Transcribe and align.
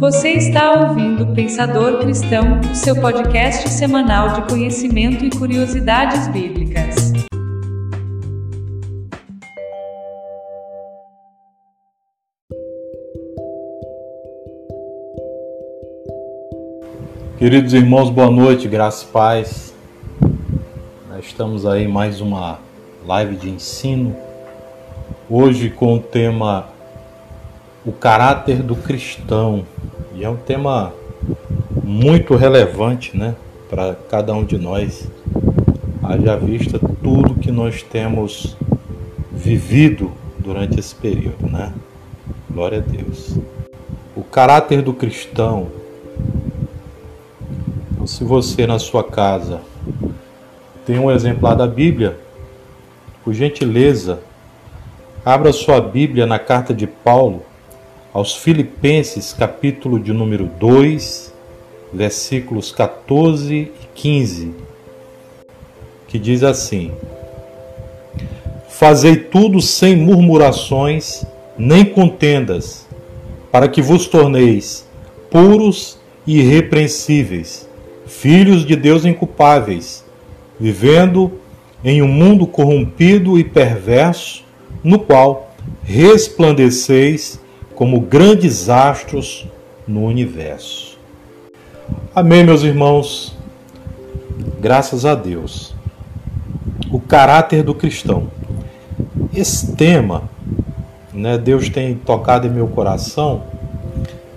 Você 0.00 0.30
está 0.30 0.88
ouvindo 0.88 1.26
Pensador 1.34 1.98
Cristão, 1.98 2.58
o 2.60 2.74
seu 2.74 2.98
podcast 2.98 3.68
semanal 3.68 4.32
de 4.32 4.48
conhecimento 4.48 5.22
e 5.26 5.28
curiosidades 5.28 6.26
bíblicas. 6.28 7.12
Queridos 17.36 17.74
irmãos, 17.74 18.08
boa 18.08 18.30
noite, 18.30 18.66
graça 18.68 19.04
e 19.04 19.08
paz. 19.08 19.74
Nós 21.10 21.26
estamos 21.26 21.66
aí 21.66 21.86
mais 21.86 22.22
uma 22.22 22.58
live 23.06 23.36
de 23.36 23.50
ensino. 23.50 24.16
Hoje 25.28 25.68
com 25.68 25.96
o 25.96 26.00
tema 26.00 26.69
O 27.84 27.92
caráter 27.92 28.62
do 28.62 28.76
cristão. 28.76 29.64
E 30.14 30.24
é 30.24 30.28
um 30.28 30.36
tema 30.36 30.92
muito 31.82 32.36
relevante, 32.36 33.16
né, 33.16 33.34
para 33.68 33.94
cada 34.08 34.34
um 34.34 34.44
de 34.44 34.58
nós. 34.58 35.08
Haja 36.02 36.36
vista 36.36 36.78
tudo 37.02 37.34
que 37.34 37.50
nós 37.50 37.82
temos 37.82 38.56
vivido 39.32 40.12
durante 40.38 40.78
esse 40.78 40.94
período, 40.94 41.46
né? 41.46 41.72
Glória 42.50 42.78
a 42.78 42.80
Deus. 42.80 43.38
O 44.16 44.22
caráter 44.22 44.82
do 44.82 44.92
cristão 44.92 45.68
se 48.06 48.24
você 48.24 48.66
na 48.66 48.78
sua 48.78 49.04
casa 49.04 49.60
tem 50.84 50.98
um 50.98 51.10
exemplar 51.10 51.54
da 51.54 51.66
Bíblia, 51.66 52.18
por 53.22 53.32
gentileza, 53.32 54.20
abra 55.24 55.52
sua 55.52 55.80
Bíblia 55.80 56.26
na 56.26 56.38
carta 56.38 56.74
de 56.74 56.86
Paulo 56.86 57.42
aos 58.12 58.36
Filipenses, 58.36 59.32
capítulo 59.32 59.98
de 59.98 60.12
número 60.12 60.46
2, 60.58 61.32
versículos 61.92 62.72
14 62.72 63.54
e 63.54 63.72
15, 63.94 64.54
que 66.08 66.18
diz 66.18 66.42
assim: 66.42 66.92
Fazei 68.68 69.16
tudo 69.16 69.60
sem 69.60 69.96
murmurações 69.96 71.24
nem 71.56 71.84
contendas, 71.84 72.86
para 73.50 73.68
que 73.68 73.82
vos 73.82 74.06
torneis 74.06 74.88
puros 75.30 75.98
e 76.26 76.40
irrepreensíveis 76.40 77.70
filhos 78.10 78.66
de 78.66 78.74
Deus 78.76 79.04
inculpáveis, 79.04 80.04
vivendo 80.58 81.32
em 81.82 82.02
um 82.02 82.08
mundo 82.08 82.46
corrompido 82.46 83.38
e 83.38 83.44
perverso, 83.44 84.44
no 84.82 84.98
qual 84.98 85.54
resplandeceis 85.82 87.39
como 87.80 87.98
grandes 87.98 88.68
astros 88.68 89.46
no 89.88 90.04
universo. 90.04 90.98
Amém, 92.14 92.44
meus 92.44 92.62
irmãos. 92.62 93.34
Graças 94.60 95.06
a 95.06 95.14
Deus. 95.14 95.74
O 96.92 97.00
caráter 97.00 97.62
do 97.62 97.74
cristão. 97.74 98.28
Esse 99.34 99.74
tema, 99.76 100.24
né, 101.10 101.38
Deus 101.38 101.70
tem 101.70 101.94
tocado 101.94 102.46
em 102.46 102.50
meu 102.50 102.68
coração, 102.68 103.44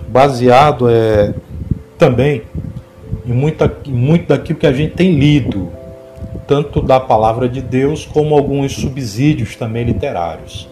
baseado 0.08 0.88
é, 0.88 1.34
também 1.98 2.44
em, 3.26 3.32
muita, 3.34 3.70
muito 3.86 4.28
daquilo 4.28 4.58
que 4.58 4.66
a 4.66 4.72
gente 4.72 4.94
tem 4.94 5.18
lido, 5.18 5.68
tanto 6.48 6.80
da 6.80 6.98
palavra 6.98 7.46
de 7.46 7.60
Deus 7.60 8.06
como 8.06 8.34
alguns 8.34 8.72
subsídios 8.72 9.54
também 9.54 9.84
literários. 9.84 10.66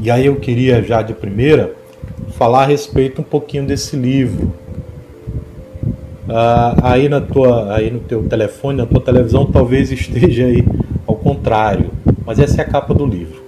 E 0.00 0.10
aí 0.10 0.24
eu 0.24 0.36
queria 0.36 0.82
já 0.82 1.02
de 1.02 1.12
primeira 1.12 1.76
falar 2.30 2.62
a 2.62 2.66
respeito 2.66 3.20
um 3.20 3.24
pouquinho 3.24 3.66
desse 3.66 3.96
livro. 3.96 4.52
Ah, 6.28 6.76
aí 6.82 7.08
na 7.08 7.20
tua, 7.20 7.74
aí 7.74 7.90
no 7.90 8.00
teu 8.00 8.28
telefone, 8.28 8.78
na 8.78 8.86
tua 8.86 9.00
televisão, 9.00 9.46
talvez 9.46 9.90
esteja 9.90 10.44
aí 10.44 10.64
ao 11.06 11.16
contrário, 11.16 11.90
mas 12.26 12.38
essa 12.38 12.60
é 12.60 12.64
a 12.64 12.68
capa 12.68 12.92
do 12.92 13.06
livro. 13.06 13.42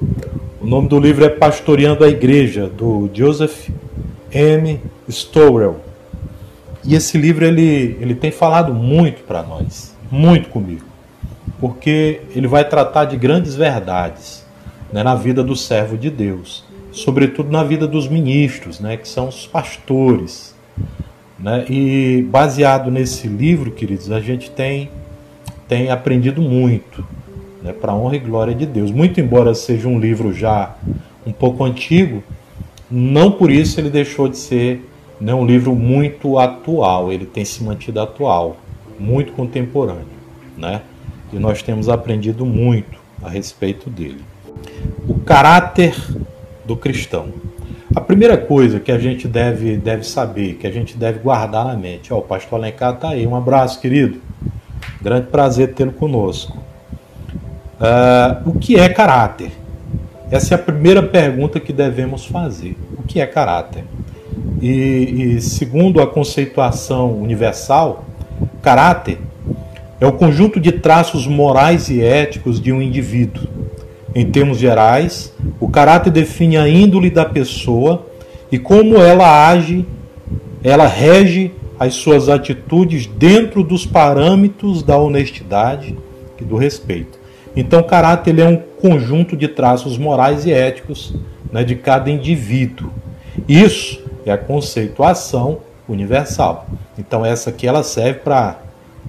O 0.60 0.66
nome 0.66 0.88
do 0.88 0.98
livro 0.98 1.24
é 1.24 1.28
Pastoreando 1.28 2.04
a 2.04 2.08
Igreja, 2.08 2.66
do 2.66 3.10
Joseph 3.12 3.69
M. 4.32 4.80
Stowell. 5.08 5.76
E 6.84 6.94
esse 6.94 7.19
livro 7.19 7.44
ele, 7.44 7.98
ele 8.00 8.14
tem 8.14 8.30
falado 8.30 8.72
muito 8.72 9.22
para 9.24 9.42
nós, 9.42 9.94
muito 10.10 10.48
comigo, 10.48 10.84
porque 11.60 12.22
ele 12.34 12.46
vai 12.46 12.66
tratar 12.66 13.04
de 13.04 13.16
grandes 13.19 13.54
verdades 13.54 14.46
né, 14.90 15.02
na 15.02 15.14
vida 15.14 15.42
do 15.42 15.54
servo 15.54 15.98
de 15.98 16.08
Deus, 16.08 16.64
sobretudo 16.92 17.50
na 17.50 17.62
vida 17.62 17.86
dos 17.86 18.08
ministros, 18.08 18.80
né, 18.80 18.96
que 18.96 19.08
são 19.08 19.28
os 19.28 19.46
pastores. 19.46 20.54
Né? 21.38 21.64
E 21.68 22.22
baseado 22.30 22.90
nesse 22.90 23.26
livro, 23.26 23.70
queridos, 23.70 24.10
a 24.10 24.20
gente 24.20 24.50
tem, 24.50 24.90
tem 25.68 25.90
aprendido 25.90 26.42
muito, 26.42 27.04
né, 27.62 27.72
para 27.72 27.94
honra 27.94 28.16
e 28.16 28.18
glória 28.18 28.54
de 28.54 28.66
Deus. 28.66 28.90
Muito 28.90 29.20
embora 29.20 29.54
seja 29.54 29.88
um 29.88 29.98
livro 29.98 30.32
já 30.32 30.74
um 31.26 31.32
pouco 31.32 31.64
antigo, 31.64 32.22
não 32.90 33.30
por 33.30 33.50
isso 33.50 33.80
ele 33.80 33.90
deixou 33.90 34.28
de 34.28 34.36
ser 34.36 34.86
é 35.28 35.34
um 35.34 35.44
livro 35.44 35.74
muito 35.74 36.38
atual, 36.38 37.12
ele 37.12 37.26
tem 37.26 37.44
se 37.44 37.62
mantido 37.62 38.00
atual, 38.00 38.56
muito 38.98 39.32
contemporâneo, 39.32 40.06
né? 40.56 40.80
E 41.30 41.38
nós 41.38 41.62
temos 41.62 41.90
aprendido 41.90 42.46
muito 42.46 42.98
a 43.22 43.28
respeito 43.28 43.90
dele. 43.90 44.24
O 45.06 45.18
caráter 45.20 45.94
do 46.70 46.76
cristão. 46.76 47.32
A 47.94 48.00
primeira 48.00 48.36
coisa 48.36 48.78
que 48.78 48.92
a 48.92 48.98
gente 48.98 49.26
deve, 49.26 49.76
deve 49.76 50.04
saber, 50.04 50.54
que 50.54 50.66
a 50.69 50.70
gente 50.70 50.97
deve 50.97 51.19
guardar 51.19 51.64
na 51.64 51.76
mente, 51.76 52.12
ó, 52.12 52.19
o 52.19 52.22
pastor 52.22 52.60
Alencar 52.60 52.94
está 52.94 53.08
aí, 53.08 53.26
um 53.26 53.34
abraço, 53.34 53.81
querido. 53.81 54.20
Grande 55.03 55.26
prazer 55.26 55.75
tê-lo 55.75 55.91
conosco. 55.91 56.56
Uh, 57.81 58.48
o 58.48 58.58
que 58.58 58.76
é 58.76 58.88
caráter? 58.88 59.50
Essa 60.31 60.54
é 60.54 60.56
a 60.56 60.58
primeira 60.58 61.03
pergunta 61.03 61.58
que 61.58 61.72
devemos 61.72 62.25
fazer. 62.25 62.76
O 62.97 63.02
que 63.02 63.20
é 63.20 63.26
caráter? 63.26 63.84
E, 64.62 64.69
e 64.69 65.41
segundo 65.41 66.00
a 66.00 66.06
conceituação 66.06 67.20
universal, 67.20 68.04
caráter 68.62 69.19
é 70.00 70.06
o 70.06 70.12
conjunto 70.12 70.60
de 70.60 70.70
traços 70.70 71.26
morais 71.26 71.91
e 71.91 72.00
éticos 72.00 72.60
de 72.60 72.72
um 72.72 72.81
indivíduo. 72.81 73.59
Em 74.15 74.31
termos 74.31 74.59
gerais, 74.59 75.32
o 75.59 75.69
caráter 75.69 76.10
define 76.10 76.56
a 76.56 76.69
índole 76.69 77.10
da 77.10 77.25
pessoa 77.25 78.06
e 78.50 78.59
como 78.59 78.97
ela 78.97 79.48
age, 79.48 79.87
ela 80.62 80.87
rege 80.87 81.53
as 81.78 81.94
suas 81.94 82.28
atitudes 82.28 83.06
dentro 83.06 83.62
dos 83.62 83.87
parâmetros 83.87 84.82
da 84.82 84.99
honestidade 84.99 85.97
e 86.41 86.44
do 86.44 86.56
respeito. 86.56 87.19
Então, 87.56 87.82
caráter 87.82 88.38
é 88.38 88.47
um 88.47 88.56
conjunto 88.56 89.37
de 89.37 89.49
traços 89.49 89.97
morais 89.97 90.44
e 90.44 90.53
éticos 90.53 91.15
né, 91.53 91.65
de 91.65 91.75
cada 91.76 92.10
indivíduo. 92.10 92.91
Isso 93.49 94.03
é 94.25 94.32
a 94.32 94.38
conceituação 94.38 95.59
universal. 95.88 96.66
Então 96.99 97.25
essa 97.25 97.50
aqui 97.50 97.66
ela 97.66 97.82
serve 97.82 98.20
para 98.20 98.59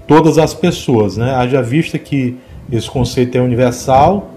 todas 0.07 0.37
as 0.37 0.53
pessoas, 0.53 1.17
né? 1.17 1.35
Haja 1.35 1.61
vista 1.61 1.97
que 1.99 2.37
esse 2.71 2.89
conceito 2.89 3.37
é 3.37 3.41
universal 3.41 4.31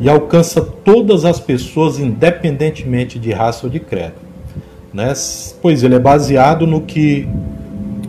e 0.00 0.08
alcança 0.08 0.60
todas 0.60 1.24
as 1.24 1.40
pessoas 1.40 1.98
independentemente 1.98 3.18
de 3.18 3.32
raça 3.32 3.66
ou 3.66 3.70
de 3.70 3.80
credo, 3.80 4.14
né? 4.92 5.12
Pois 5.60 5.82
ele 5.82 5.94
é 5.94 5.98
baseado 5.98 6.66
no 6.66 6.82
que 6.82 7.28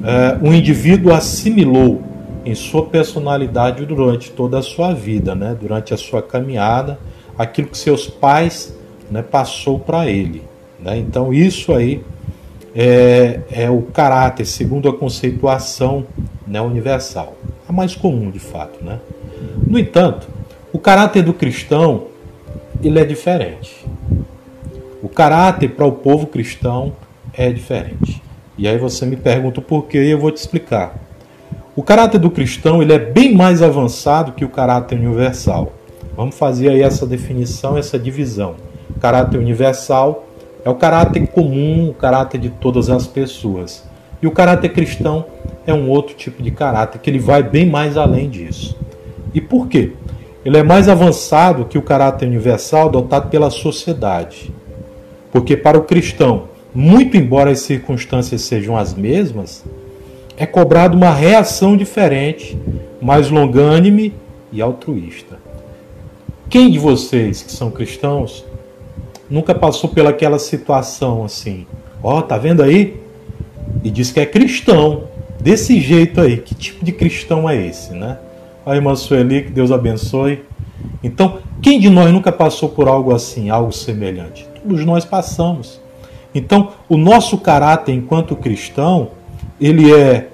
é, 0.03 0.37
o 0.45 0.53
indivíduo 0.53 1.13
assimilou 1.13 2.01
em 2.45 2.55
sua 2.55 2.85
personalidade 2.85 3.85
durante 3.85 4.31
toda 4.31 4.59
a 4.59 4.61
sua 4.61 4.93
vida, 4.93 5.35
né? 5.35 5.55
Durante 5.59 5.93
a 5.93 5.97
sua 5.97 6.21
caminhada, 6.21 6.99
aquilo 7.37 7.67
que 7.67 7.77
seus 7.77 8.07
pais 8.07 8.77
né, 9.09 9.21
passou 9.21 9.79
para 9.79 10.07
ele. 10.07 10.43
Né? 10.79 10.97
Então, 10.97 11.33
isso 11.33 11.73
aí 11.73 12.03
é, 12.75 13.39
é, 13.51 13.69
o 13.69 13.81
caráter, 13.81 14.45
segundo 14.45 14.87
a 14.87 14.93
conceituação 14.93 16.05
né, 16.45 16.61
universal. 16.61 17.35
A 17.67 17.71
mais 17.71 17.95
comum, 17.95 18.29
de 18.29 18.39
fato. 18.39 18.83
Né? 18.83 18.99
No 19.65 19.77
entanto, 19.77 20.27
o 20.71 20.79
caráter 20.79 21.23
do 21.23 21.33
cristão 21.33 22.07
ele 22.83 22.99
é 22.99 23.05
diferente. 23.05 23.85
O 25.01 25.09
caráter 25.09 25.69
para 25.69 25.85
o 25.85 25.91
povo 25.91 26.27
cristão 26.27 26.93
é 27.33 27.51
diferente. 27.51 28.21
E 28.57 28.67
aí 28.67 28.77
você 28.77 29.05
me 29.05 29.15
pergunta 29.15 29.61
por 29.61 29.87
quê 29.87 30.03
e 30.03 30.11
eu 30.11 30.19
vou 30.19 30.31
te 30.31 30.37
explicar. 30.37 30.95
O 31.75 31.81
caráter 31.81 32.19
do 32.19 32.29
cristão 32.29 32.81
ele 32.81 32.91
é 32.91 32.99
bem 32.99 33.33
mais 33.33 33.61
avançado 33.61 34.33
que 34.33 34.43
o 34.43 34.49
caráter 34.49 34.99
universal. 34.99 35.71
Vamos 36.15 36.37
fazer 36.37 36.69
aí 36.69 36.81
essa 36.81 37.05
definição, 37.05 37.77
essa 37.77 37.97
divisão. 37.97 38.55
O 38.89 38.99
caráter 38.99 39.37
universal 39.37 40.27
é 40.65 40.69
o 40.69 40.75
caráter 40.75 41.25
comum, 41.27 41.89
o 41.89 41.93
caráter 41.93 42.37
de 42.37 42.49
todas 42.49 42.89
as 42.89 43.07
pessoas. 43.07 43.87
E 44.21 44.27
o 44.27 44.31
caráter 44.31 44.73
cristão 44.73 45.25
é 45.65 45.73
um 45.73 45.89
outro 45.89 46.15
tipo 46.15 46.43
de 46.43 46.51
caráter 46.51 46.99
que 46.99 47.09
ele 47.09 47.19
vai 47.19 47.41
bem 47.41 47.65
mais 47.65 47.95
além 47.95 48.29
disso. 48.29 48.77
E 49.33 49.41
por 49.41 49.67
quê? 49.67 49.91
Ele 50.43 50.57
é 50.57 50.63
mais 50.63 50.87
avançado 50.87 51.65
que 51.65 51.77
o 51.77 51.81
caráter 51.81 52.27
universal 52.27 52.87
adotado 52.87 53.29
pela 53.29 53.49
sociedade. 53.49 54.51
Porque 55.31 55.55
para 55.55 55.77
o 55.77 55.83
cristão, 55.83 56.45
muito 56.73 57.17
embora 57.17 57.51
as 57.51 57.59
circunstâncias 57.59 58.41
sejam 58.41 58.77
as 58.77 58.93
mesmas, 58.93 59.63
é 60.37 60.45
cobrado 60.45 60.95
uma 60.95 61.13
reação 61.13 61.75
diferente, 61.75 62.57
mais 63.01 63.29
longânime 63.29 64.13
e 64.51 64.61
altruísta. 64.61 65.37
Quem 66.49 66.71
de 66.71 66.79
vocês 66.79 67.43
que 67.43 67.51
são 67.51 67.69
cristãos 67.69 68.45
nunca 69.29 69.53
passou 69.53 69.89
pelaquela 69.89 70.39
situação 70.39 71.23
assim? 71.23 71.67
Ó, 72.01 72.17
oh, 72.17 72.21
tá 72.21 72.37
vendo 72.37 72.63
aí? 72.63 72.99
E 73.83 73.91
diz 73.91 74.11
que 74.11 74.19
é 74.19 74.25
cristão, 74.25 75.03
desse 75.39 75.79
jeito 75.79 76.21
aí. 76.21 76.37
Que 76.37 76.55
tipo 76.55 76.83
de 76.83 76.91
cristão 76.91 77.49
é 77.49 77.67
esse, 77.67 77.93
né? 77.93 78.17
A 78.69 78.75
irmã 78.75 78.95
Sueli, 78.95 79.45
que 79.45 79.49
Deus 79.49 79.71
abençoe. 79.71 80.43
Então, 81.03 81.39
quem 81.59 81.79
de 81.79 81.89
nós 81.89 82.11
nunca 82.11 82.31
passou 82.31 82.69
por 82.69 82.87
algo 82.87 83.11
assim, 83.11 83.49
algo 83.49 83.71
semelhante? 83.71 84.47
Todos 84.61 84.85
nós 84.85 85.03
passamos. 85.03 85.81
Então, 86.35 86.73
o 86.87 86.95
nosso 86.95 87.39
caráter 87.39 87.93
enquanto 87.93 88.35
cristão, 88.35 89.09
ele 89.59 89.91
é 89.91 90.29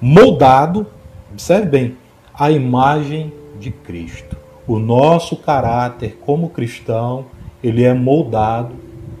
moldado, 0.00 0.86
observe 1.32 1.66
bem, 1.66 1.96
à 2.32 2.52
imagem 2.52 3.32
de 3.58 3.72
Cristo. 3.72 4.36
O 4.64 4.78
nosso 4.78 5.34
caráter 5.34 6.20
como 6.24 6.50
cristão, 6.50 7.26
ele 7.64 7.82
é 7.82 7.92
moldado 7.92 8.76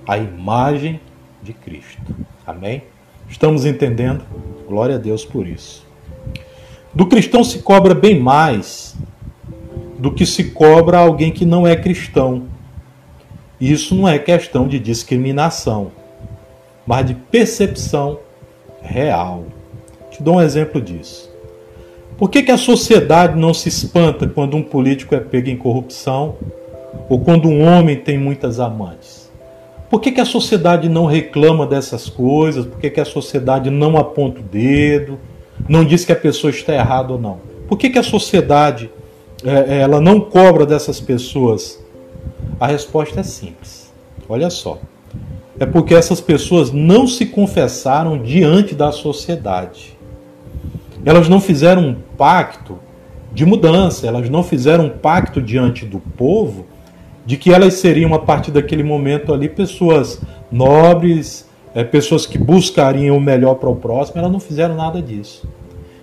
à 0.06 0.16
imagem 0.16 1.00
de 1.42 1.52
Cristo. 1.52 2.14
Amém? 2.46 2.84
Estamos 3.28 3.64
entendendo? 3.64 4.22
Glória 4.68 4.94
a 4.94 4.98
Deus 4.98 5.24
por 5.24 5.48
isso. 5.48 5.84
Do 6.94 7.06
cristão 7.06 7.42
se 7.42 7.60
cobra 7.60 7.94
bem 7.94 8.18
mais 8.20 8.94
do 9.98 10.10
que 10.10 10.26
se 10.26 10.50
cobra 10.50 10.98
alguém 10.98 11.30
que 11.30 11.46
não 11.46 11.66
é 11.66 11.76
cristão. 11.76 12.44
Isso 13.60 13.94
não 13.94 14.08
é 14.08 14.18
questão 14.18 14.66
de 14.66 14.78
discriminação, 14.78 15.92
mas 16.84 17.06
de 17.06 17.14
percepção 17.14 18.18
real. 18.82 19.44
Te 20.10 20.22
dou 20.22 20.34
um 20.34 20.40
exemplo 20.40 20.80
disso. 20.80 21.30
Por 22.18 22.28
que, 22.28 22.42
que 22.42 22.50
a 22.50 22.58
sociedade 22.58 23.38
não 23.38 23.54
se 23.54 23.68
espanta 23.68 24.26
quando 24.26 24.56
um 24.56 24.62
político 24.62 25.14
é 25.14 25.20
pego 25.20 25.48
em 25.48 25.56
corrupção 25.56 26.36
ou 27.08 27.20
quando 27.20 27.48
um 27.48 27.62
homem 27.62 27.96
tem 27.96 28.18
muitas 28.18 28.60
amantes? 28.60 29.30
Por 29.88 30.00
que, 30.00 30.10
que 30.10 30.20
a 30.20 30.24
sociedade 30.24 30.88
não 30.88 31.06
reclama 31.06 31.66
dessas 31.66 32.08
coisas? 32.08 32.66
Por 32.66 32.78
que, 32.78 32.90
que 32.90 33.00
a 33.00 33.04
sociedade 33.04 33.70
não 33.70 33.96
aponta 33.96 34.40
o 34.40 34.42
dedo? 34.42 35.18
Não 35.68 35.84
diz 35.84 36.04
que 36.04 36.12
a 36.12 36.16
pessoa 36.16 36.50
está 36.50 36.74
errada 36.74 37.12
ou 37.12 37.18
não? 37.18 37.38
Por 37.68 37.78
que, 37.78 37.90
que 37.90 37.98
a 37.98 38.02
sociedade 38.02 38.90
é, 39.44 39.76
é, 39.76 39.80
ela 39.80 40.00
não 40.00 40.20
cobra 40.20 40.66
dessas 40.66 41.00
pessoas? 41.00 41.82
A 42.60 42.66
resposta 42.66 43.20
é 43.20 43.22
simples. 43.22 43.92
Olha 44.28 44.50
só. 44.50 44.78
É 45.58 45.66
porque 45.66 45.94
essas 45.94 46.20
pessoas 46.20 46.72
não 46.72 47.06
se 47.06 47.26
confessaram 47.26 48.18
diante 48.22 48.74
da 48.74 48.90
sociedade. 48.90 49.96
Elas 51.04 51.28
não 51.28 51.40
fizeram 51.40 51.82
um 51.82 51.94
pacto 52.16 52.78
de 53.32 53.44
mudança, 53.44 54.06
elas 54.06 54.28
não 54.28 54.42
fizeram 54.42 54.86
um 54.86 54.90
pacto 54.90 55.40
diante 55.40 55.84
do 55.84 55.98
povo 55.98 56.66
de 57.24 57.36
que 57.36 57.52
elas 57.52 57.74
seriam, 57.74 58.12
a 58.14 58.18
partir 58.18 58.50
daquele 58.50 58.82
momento 58.82 59.32
ali, 59.32 59.48
pessoas 59.48 60.20
nobres, 60.50 61.48
é, 61.74 61.84
pessoas 61.84 62.26
que 62.26 62.38
buscariam 62.38 63.16
o 63.16 63.20
melhor 63.20 63.54
para 63.54 63.68
o 63.68 63.76
próximo, 63.76 64.18
elas 64.18 64.32
não 64.32 64.40
fizeram 64.40 64.74
nada 64.74 65.00
disso. 65.00 65.48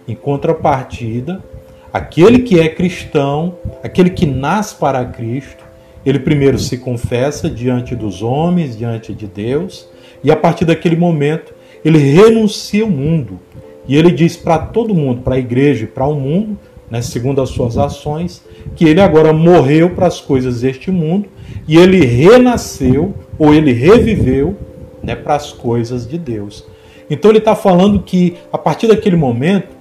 Em 0.07 0.15
contrapartida, 0.15 1.43
Aquele 1.91 2.39
que 2.39 2.59
é 2.59 2.69
cristão, 2.69 3.55
aquele 3.81 4.11
que 4.11 4.27
nasce 4.27 4.75
para 4.75 5.03
Cristo, 5.05 5.63
ele 6.05 6.19
primeiro 6.19 6.59
se 6.59 6.77
confessa 6.77 7.49
diante 7.49 7.95
dos 7.95 8.21
homens, 8.21 8.77
diante 8.77 9.11
de 9.11 9.25
Deus, 9.25 9.89
e 10.23 10.31
a 10.31 10.35
partir 10.35 10.65
daquele 10.65 10.95
momento 10.95 11.51
ele 11.83 11.97
renuncia 11.97 12.83
ao 12.83 12.89
mundo. 12.89 13.39
E 13.87 13.95
ele 13.95 14.11
diz 14.11 14.37
para 14.37 14.59
todo 14.59 14.93
mundo, 14.93 15.21
para 15.21 15.35
a 15.35 15.39
igreja 15.39 15.85
e 15.85 15.87
para 15.87 16.05
o 16.05 16.13
mundo, 16.13 16.59
né, 16.91 17.01
segundo 17.01 17.41
as 17.41 17.49
suas 17.49 17.75
ações, 17.75 18.43
que 18.75 18.85
ele 18.85 19.01
agora 19.01 19.33
morreu 19.33 19.89
para 19.89 20.05
as 20.05 20.21
coisas 20.21 20.61
deste 20.61 20.91
mundo 20.91 21.27
e 21.67 21.75
ele 21.75 22.05
renasceu 22.05 23.15
ou 23.39 23.51
ele 23.51 23.73
reviveu 23.73 24.55
né, 25.03 25.15
para 25.15 25.35
as 25.35 25.51
coisas 25.51 26.07
de 26.07 26.17
Deus. 26.17 26.65
Então 27.09 27.31
ele 27.31 27.39
está 27.39 27.55
falando 27.55 28.01
que 28.01 28.37
a 28.51 28.57
partir 28.57 28.87
daquele 28.87 29.15
momento 29.15 29.75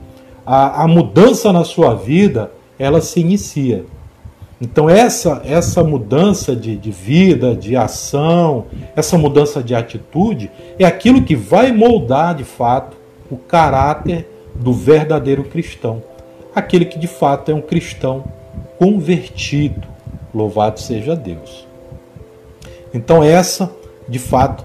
a, 0.46 0.84
a 0.84 0.88
mudança 0.88 1.52
na 1.52 1.64
sua 1.64 1.94
vida 1.94 2.50
ela 2.78 3.00
se 3.00 3.20
inicia. 3.20 3.84
Então 4.60 4.88
essa 4.88 5.42
essa 5.44 5.84
mudança 5.84 6.56
de, 6.56 6.76
de 6.76 6.90
vida, 6.90 7.54
de 7.54 7.76
ação, 7.76 8.66
essa 8.96 9.18
mudança 9.18 9.62
de 9.62 9.74
atitude 9.74 10.50
é 10.78 10.84
aquilo 10.84 11.22
que 11.22 11.36
vai 11.36 11.70
moldar 11.70 12.34
de 12.34 12.44
fato 12.44 12.96
o 13.30 13.36
caráter 13.36 14.26
do 14.54 14.72
verdadeiro 14.72 15.44
cristão, 15.44 16.02
aquele 16.54 16.84
que 16.84 16.98
de 16.98 17.06
fato 17.06 17.50
é 17.50 17.54
um 17.54 17.60
cristão 17.60 18.24
convertido. 18.78 19.86
Louvado 20.34 20.80
seja 20.80 21.14
Deus. 21.14 21.66
Então 22.92 23.22
essa, 23.22 23.70
de 24.08 24.18
fato, 24.18 24.64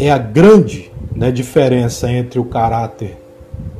é 0.00 0.10
a 0.10 0.16
grande 0.16 0.90
né, 1.14 1.30
diferença 1.30 2.10
entre 2.10 2.40
o 2.40 2.44
caráter 2.44 3.18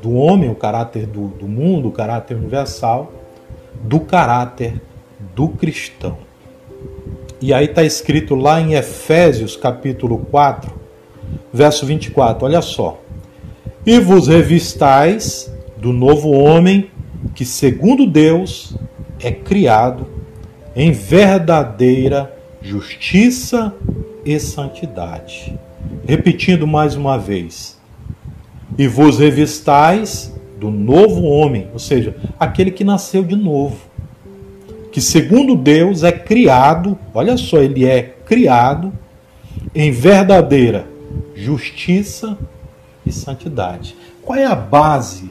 do 0.03 0.13
homem, 0.13 0.51
o 0.51 0.55
caráter 0.55 1.07
do, 1.07 1.29
do 1.29 1.49
mundo, 1.49 1.89
o 1.89 1.93
caráter 1.93 2.37
universal, 2.37 3.11
do 3.83 4.01
caráter 4.01 4.83
do 5.35 5.49
cristão. 5.49 6.19
E 7.41 7.55
aí 7.55 7.65
está 7.65 7.83
escrito 7.83 8.35
lá 8.35 8.61
em 8.61 8.75
Efésios 8.75 9.57
capítulo 9.57 10.19
4, 10.31 10.71
verso 11.51 11.87
24, 11.87 12.45
olha 12.45 12.61
só. 12.61 13.01
E 13.87 13.99
vos 13.99 14.29
revistais 14.29 15.51
do 15.79 15.91
novo 15.91 16.33
homem, 16.33 16.91
que 17.35 17.47
segundo 17.47 18.07
Deus 18.07 18.77
é 19.19 19.33
criado 19.33 20.07
em 20.77 20.93
verdadeira 20.93 22.31
justiça 22.61 23.75
e 24.25 24.39
santidade. 24.39 25.59
Repetindo 26.07 26.67
mais 26.67 26.95
uma 26.95 27.19
vez, 27.19 27.79
e 28.79 28.87
vos 28.87 29.19
revistais 29.19 30.33
do 30.59 30.71
novo 30.71 31.23
homem, 31.23 31.69
ou 31.73 31.79
seja, 31.79 32.17
aquele 32.39 32.71
que 32.71 32.85
nasceu 32.85 33.23
de 33.23 33.37
novo, 33.37 33.79
que 34.93 35.01
segundo 35.01 35.57
Deus 35.57 36.03
é 36.03 36.13
criado, 36.13 36.99
olha 37.15 37.37
só, 37.37 37.59
ele 37.59 37.87
é 37.87 38.03
criado 38.03 38.93
em 39.75 39.91
verdadeira 39.91 40.87
justiça 41.35 42.37
e 43.05 43.13
santidade. 43.13 43.97
Qual 44.23 44.39
é 44.39 44.45
a 44.45 44.55
base? 44.55 45.31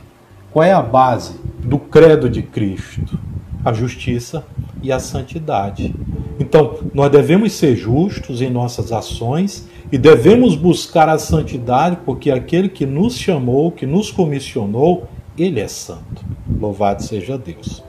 Qual 0.51 0.63
é 0.63 0.73
a 0.73 0.81
base 0.81 1.39
do 1.59 1.77
credo 1.77 2.29
de 2.29 2.41
Cristo? 2.41 3.19
A 3.63 3.71
justiça 3.71 4.43
e 4.81 4.91
a 4.91 4.99
santidade. 4.99 5.93
Então, 6.39 6.79
nós 6.93 7.11
devemos 7.11 7.51
ser 7.53 7.75
justos 7.75 8.41
em 8.41 8.49
nossas 8.49 8.91
ações 8.91 9.67
e 9.91 9.97
devemos 9.97 10.55
buscar 10.55 11.09
a 11.09 11.17
santidade, 11.17 11.97
porque 12.05 12.31
aquele 12.31 12.69
que 12.69 12.85
nos 12.85 13.17
chamou, 13.17 13.71
que 13.71 13.85
nos 13.85 14.09
comissionou, 14.09 15.07
ele 15.37 15.59
é 15.59 15.67
santo. 15.67 16.23
Louvado 16.59 17.03
seja 17.03 17.37
Deus. 17.37 17.83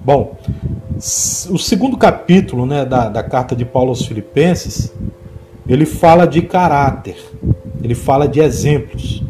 Bom, 0.00 0.36
o 0.96 1.58
segundo 1.58 1.96
capítulo 1.96 2.66
né, 2.66 2.84
da, 2.84 3.08
da 3.08 3.22
carta 3.22 3.54
de 3.54 3.64
Paulo 3.64 3.90
aos 3.90 4.04
Filipenses, 4.04 4.92
ele 5.68 5.86
fala 5.86 6.26
de 6.26 6.42
caráter, 6.42 7.16
ele 7.82 7.94
fala 7.94 8.26
de 8.26 8.40
exemplos. 8.40 9.22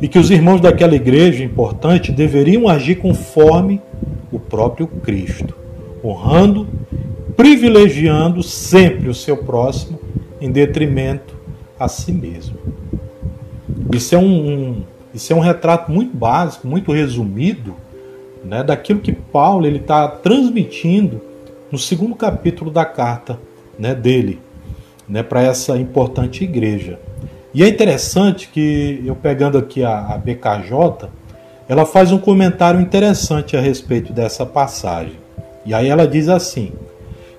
E 0.00 0.08
que 0.08 0.18
os 0.18 0.30
irmãos 0.30 0.60
daquela 0.60 0.94
igreja 0.94 1.42
importante 1.42 2.12
deveriam 2.12 2.68
agir 2.68 2.96
conforme 2.96 3.80
o 4.30 4.38
próprio 4.38 4.86
Cristo, 4.86 5.54
honrando, 6.02 6.66
privilegiando 7.36 8.42
sempre 8.42 9.08
o 9.08 9.14
seu 9.14 9.36
próximo 9.36 9.98
em 10.40 10.50
detrimento 10.50 11.34
a 11.78 11.88
si 11.88 12.12
mesmo. 12.12 12.56
Isso 13.92 14.14
é 14.14 14.18
um, 14.18 14.24
um, 14.24 14.82
isso 15.14 15.32
é 15.32 15.36
um 15.36 15.40
retrato 15.40 15.90
muito 15.90 16.16
básico, 16.16 16.66
muito 16.66 16.92
resumido, 16.92 17.74
né, 18.44 18.62
daquilo 18.62 19.00
que 19.00 19.12
Paulo 19.12 19.66
ele 19.66 19.78
está 19.78 20.06
transmitindo 20.08 21.20
no 21.70 21.78
segundo 21.78 22.14
capítulo 22.14 22.70
da 22.70 22.84
carta 22.84 23.38
né, 23.78 23.94
dele 23.94 24.40
né, 25.08 25.22
para 25.22 25.42
essa 25.42 25.76
importante 25.76 26.44
igreja. 26.44 26.98
E 27.52 27.62
é 27.62 27.68
interessante 27.68 28.48
que, 28.48 29.02
eu 29.04 29.16
pegando 29.16 29.58
aqui 29.58 29.82
a, 29.82 29.98
a 29.98 30.18
BKJ, 30.18 31.08
ela 31.68 31.84
faz 31.84 32.12
um 32.12 32.18
comentário 32.18 32.80
interessante 32.80 33.56
a 33.56 33.60
respeito 33.60 34.12
dessa 34.12 34.44
passagem. 34.46 35.25
E 35.66 35.74
aí 35.74 35.88
ela 35.88 36.06
diz 36.06 36.28
assim: 36.28 36.72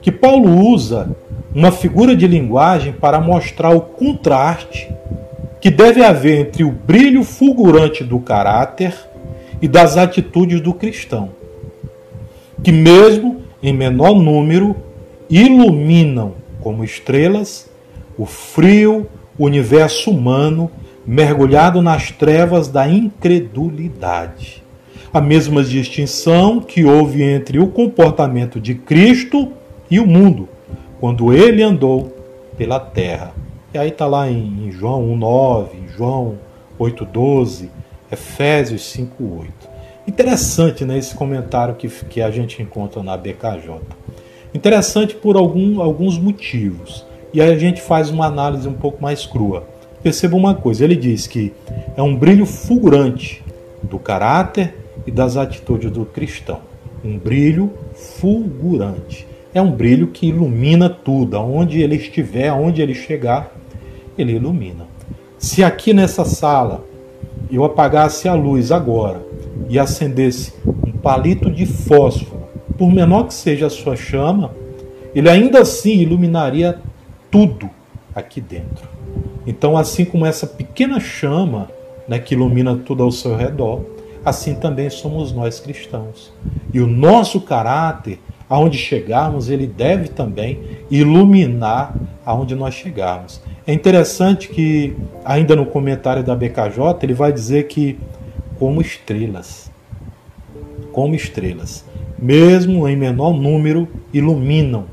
que 0.01 0.11
Paulo 0.11 0.69
usa 0.69 1.15
uma 1.53 1.71
figura 1.71 2.15
de 2.15 2.27
linguagem 2.27 2.93
para 2.93 3.19
mostrar 3.19 3.71
o 3.71 3.81
contraste 3.81 4.89
que 5.59 5.71
deve 5.71 6.03
haver 6.03 6.41
entre 6.41 6.63
o 6.63 6.71
brilho 6.71 7.23
fulgurante 7.23 8.03
do 8.03 8.19
caráter 8.19 8.93
e 9.61 9.67
das 9.67 9.97
atitudes 9.97 10.61
do 10.61 10.73
cristão, 10.73 11.31
que, 12.63 12.71
mesmo 12.71 13.41
em 13.61 13.73
menor 13.73 14.13
número, 14.13 14.75
iluminam 15.29 16.33
como 16.61 16.83
estrelas 16.83 17.69
o 18.17 18.25
frio, 18.25 19.07
universo 19.37 20.11
humano 20.11 20.69
mergulhado 21.05 21.81
nas 21.81 22.11
trevas 22.11 22.67
da 22.67 22.87
incredulidade. 22.87 24.63
A 25.17 25.21
mesma 25.21 25.63
distinção 25.63 26.59
que 26.59 26.85
houve 26.85 27.23
entre 27.23 27.57
o 27.57 27.65
comportamento 27.65 28.61
de 28.61 28.75
Cristo 28.75 29.51
e 29.89 29.99
o 29.99 30.05
mundo, 30.05 30.47
quando 30.99 31.33
ele 31.33 31.63
andou 31.63 32.15
pela 32.55 32.79
terra. 32.79 33.33
E 33.73 33.79
aí 33.79 33.89
está 33.89 34.05
lá 34.05 34.29
em, 34.29 34.69
João 34.71 35.09
1,9, 35.17 35.69
João 35.97 36.35
8,12, 36.79 37.69
Efésios 38.11 38.83
5,8. 38.95 39.47
Interessante 40.05 40.85
né, 40.85 40.99
esse 40.99 41.15
comentário 41.15 41.73
que, 41.73 41.87
que 41.87 42.21
a 42.21 42.29
gente 42.29 42.61
encontra 42.61 43.01
na 43.01 43.17
BKJ. 43.17 43.73
Interessante 44.53 45.15
por 45.15 45.35
algum, 45.35 45.81
alguns 45.81 46.19
motivos. 46.19 47.03
E 47.33 47.41
aí 47.41 47.51
a 47.51 47.57
gente 47.57 47.81
faz 47.81 48.11
uma 48.11 48.27
análise 48.27 48.67
um 48.67 48.75
pouco 48.75 49.01
mais 49.01 49.25
crua. 49.25 49.67
Perceba 50.03 50.35
uma 50.35 50.53
coisa: 50.53 50.83
ele 50.83 50.95
diz 50.95 51.25
que 51.25 51.53
é 51.95 52.03
um 52.03 52.15
brilho 52.15 52.45
fulgurante 52.45 53.43
do 53.81 53.97
caráter 53.97 54.85
e 55.07 55.11
das 55.11 55.37
atitudes 55.37 55.89
do 55.89 56.05
cristão. 56.05 56.59
Um 57.03 57.17
brilho 57.17 57.71
fulgurante. 57.95 59.25
É 59.53 59.61
um 59.61 59.71
brilho 59.71 60.07
que 60.07 60.27
ilumina 60.27 60.89
tudo. 60.89 61.37
Aonde 61.37 61.81
ele 61.81 61.95
estiver, 61.95 62.49
aonde 62.49 62.81
ele 62.81 62.93
chegar, 62.93 63.55
ele 64.17 64.33
ilumina. 64.33 64.85
Se 65.39 65.63
aqui 65.63 65.93
nessa 65.93 66.25
sala 66.25 66.83
eu 67.49 67.63
apagasse 67.63 68.27
a 68.27 68.33
luz 68.33 68.71
agora 68.71 69.25
e 69.69 69.79
acendesse 69.79 70.53
um 70.65 70.91
palito 70.91 71.49
de 71.49 71.65
fósforo, 71.65 72.47
por 72.77 72.91
menor 72.91 73.27
que 73.27 73.33
seja 73.33 73.67
a 73.67 73.69
sua 73.69 73.95
chama, 73.95 74.51
ele 75.15 75.29
ainda 75.29 75.61
assim 75.61 75.93
iluminaria 75.93 76.79
tudo 77.31 77.69
aqui 78.13 78.41
dentro. 78.41 78.87
Então, 79.45 79.77
assim 79.77 80.03
como 80.03 80.25
essa 80.25 80.45
pequena 80.45 80.99
chama 80.99 81.69
né, 82.07 82.19
que 82.19 82.35
ilumina 82.35 82.75
tudo 82.75 83.03
ao 83.03 83.11
seu 83.11 83.35
redor, 83.35 83.81
assim 84.27 84.55
também 84.55 84.89
somos 84.89 85.31
nós 85.31 85.59
cristãos. 85.59 86.33
E 86.73 86.81
o 86.81 86.87
nosso 86.87 87.39
caráter, 87.39 88.19
aonde 88.49 88.77
chegarmos, 88.77 89.49
ele 89.49 89.65
deve 89.65 90.09
também 90.09 90.59
iluminar 90.91 91.95
aonde 92.25 92.53
nós 92.53 92.73
chegarmos. 92.73 93.41
É 93.65 93.71
interessante 93.71 94.49
que, 94.49 94.95
ainda 95.23 95.55
no 95.55 95.65
comentário 95.65 96.23
da 96.23 96.35
BKJ, 96.35 96.99
ele 97.03 97.13
vai 97.13 97.31
dizer 97.31 97.67
que, 97.67 97.97
como 98.59 98.81
estrelas, 98.81 99.71
como 100.91 101.15
estrelas, 101.15 101.85
mesmo 102.19 102.85
em 102.85 102.97
menor 102.97 103.31
número, 103.31 103.87
iluminam 104.13 104.85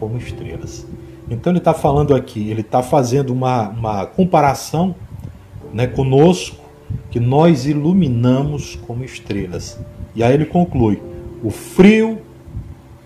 como 0.00 0.16
estrelas. 0.16 0.86
Então 1.28 1.50
ele 1.52 1.58
está 1.58 1.74
falando 1.74 2.14
aqui, 2.14 2.50
ele 2.50 2.62
está 2.62 2.82
fazendo 2.82 3.30
uma, 3.30 3.68
uma 3.68 4.06
comparação 4.06 4.94
né, 5.72 5.86
conosco, 5.86 6.63
que 7.10 7.20
nós 7.20 7.66
iluminamos 7.66 8.76
como 8.86 9.04
estrelas. 9.04 9.78
E 10.14 10.22
aí 10.22 10.34
ele 10.34 10.46
conclui: 10.46 11.00
o 11.42 11.50
frio, 11.50 12.18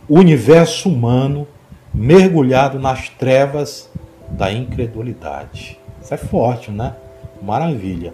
universo 0.09 0.89
humano 0.89 1.47
mergulhado 1.93 2.79
nas 2.79 3.09
trevas 3.09 3.91
da 4.31 4.53
incredulidade. 4.53 5.79
Isso 6.03 6.15
é 6.15 6.17
forte, 6.17 6.71
né? 6.71 6.95
Maravilha. 7.43 8.13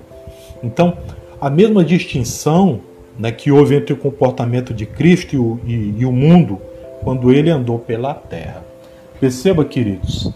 Então, 0.63 0.97
a 1.41 1.51
mesma 1.51 1.85
distinção 1.85 2.81
né, 3.19 3.31
que 3.31 3.51
houve 3.51 3.77
entre 3.77 3.93
o 3.93 3.97
comportamento 3.97 4.73
de 4.73 4.87
Cristo 4.87 5.35
e 5.35 5.39
o, 5.39 5.61
e, 5.67 5.95
e 5.99 6.07
o 6.07 6.13
mundo 6.13 6.61
quando 7.03 7.33
ele 7.33 7.51
andou 7.51 7.79
pela 7.79 8.15
terra. 8.15 8.65
Perceba, 9.21 9.65
queridos, 9.65 10.33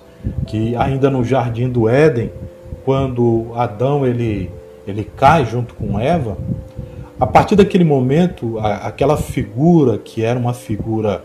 que 0.47 0.77
ainda 0.77 1.11
no 1.11 1.25
jardim 1.25 1.69
do 1.69 1.89
Éden, 1.89 2.31
quando 2.85 3.53
Adão 3.55 4.07
ele, 4.07 4.51
ele 4.91 5.05
cai 5.05 5.45
junto 5.45 5.75
com 5.75 5.99
Eva, 5.99 6.37
a 7.21 7.27
partir 7.27 7.57
daquele 7.57 7.85
momento, 7.85 8.59
aquela 8.61 9.17
figura 9.17 9.99
que 9.99 10.23
era 10.23 10.39
uma 10.39 10.55
figura 10.55 11.25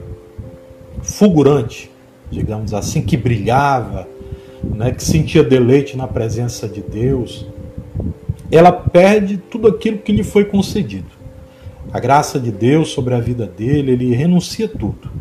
fulgurante, 1.03 1.91
digamos 2.31 2.73
assim, 2.73 3.01
que 3.01 3.15
brilhava, 3.15 4.07
né, 4.63 4.91
que 4.91 5.03
sentia 5.03 5.43
deleite 5.43 5.95
na 5.95 6.07
presença 6.07 6.67
de 6.67 6.81
Deus, 6.81 7.45
ela 8.51 8.71
perde 8.71 9.37
tudo 9.37 9.67
aquilo 9.67 9.99
que 9.99 10.11
lhe 10.11 10.23
foi 10.23 10.45
concedido. 10.45 11.11
A 11.91 11.99
graça 11.99 12.39
de 12.39 12.51
Deus 12.51 12.89
sobre 12.89 13.13
a 13.13 13.19
vida 13.19 13.45
dele, 13.45 13.91
ele 13.91 14.15
renuncia 14.15 14.67
tudo. 14.67 15.11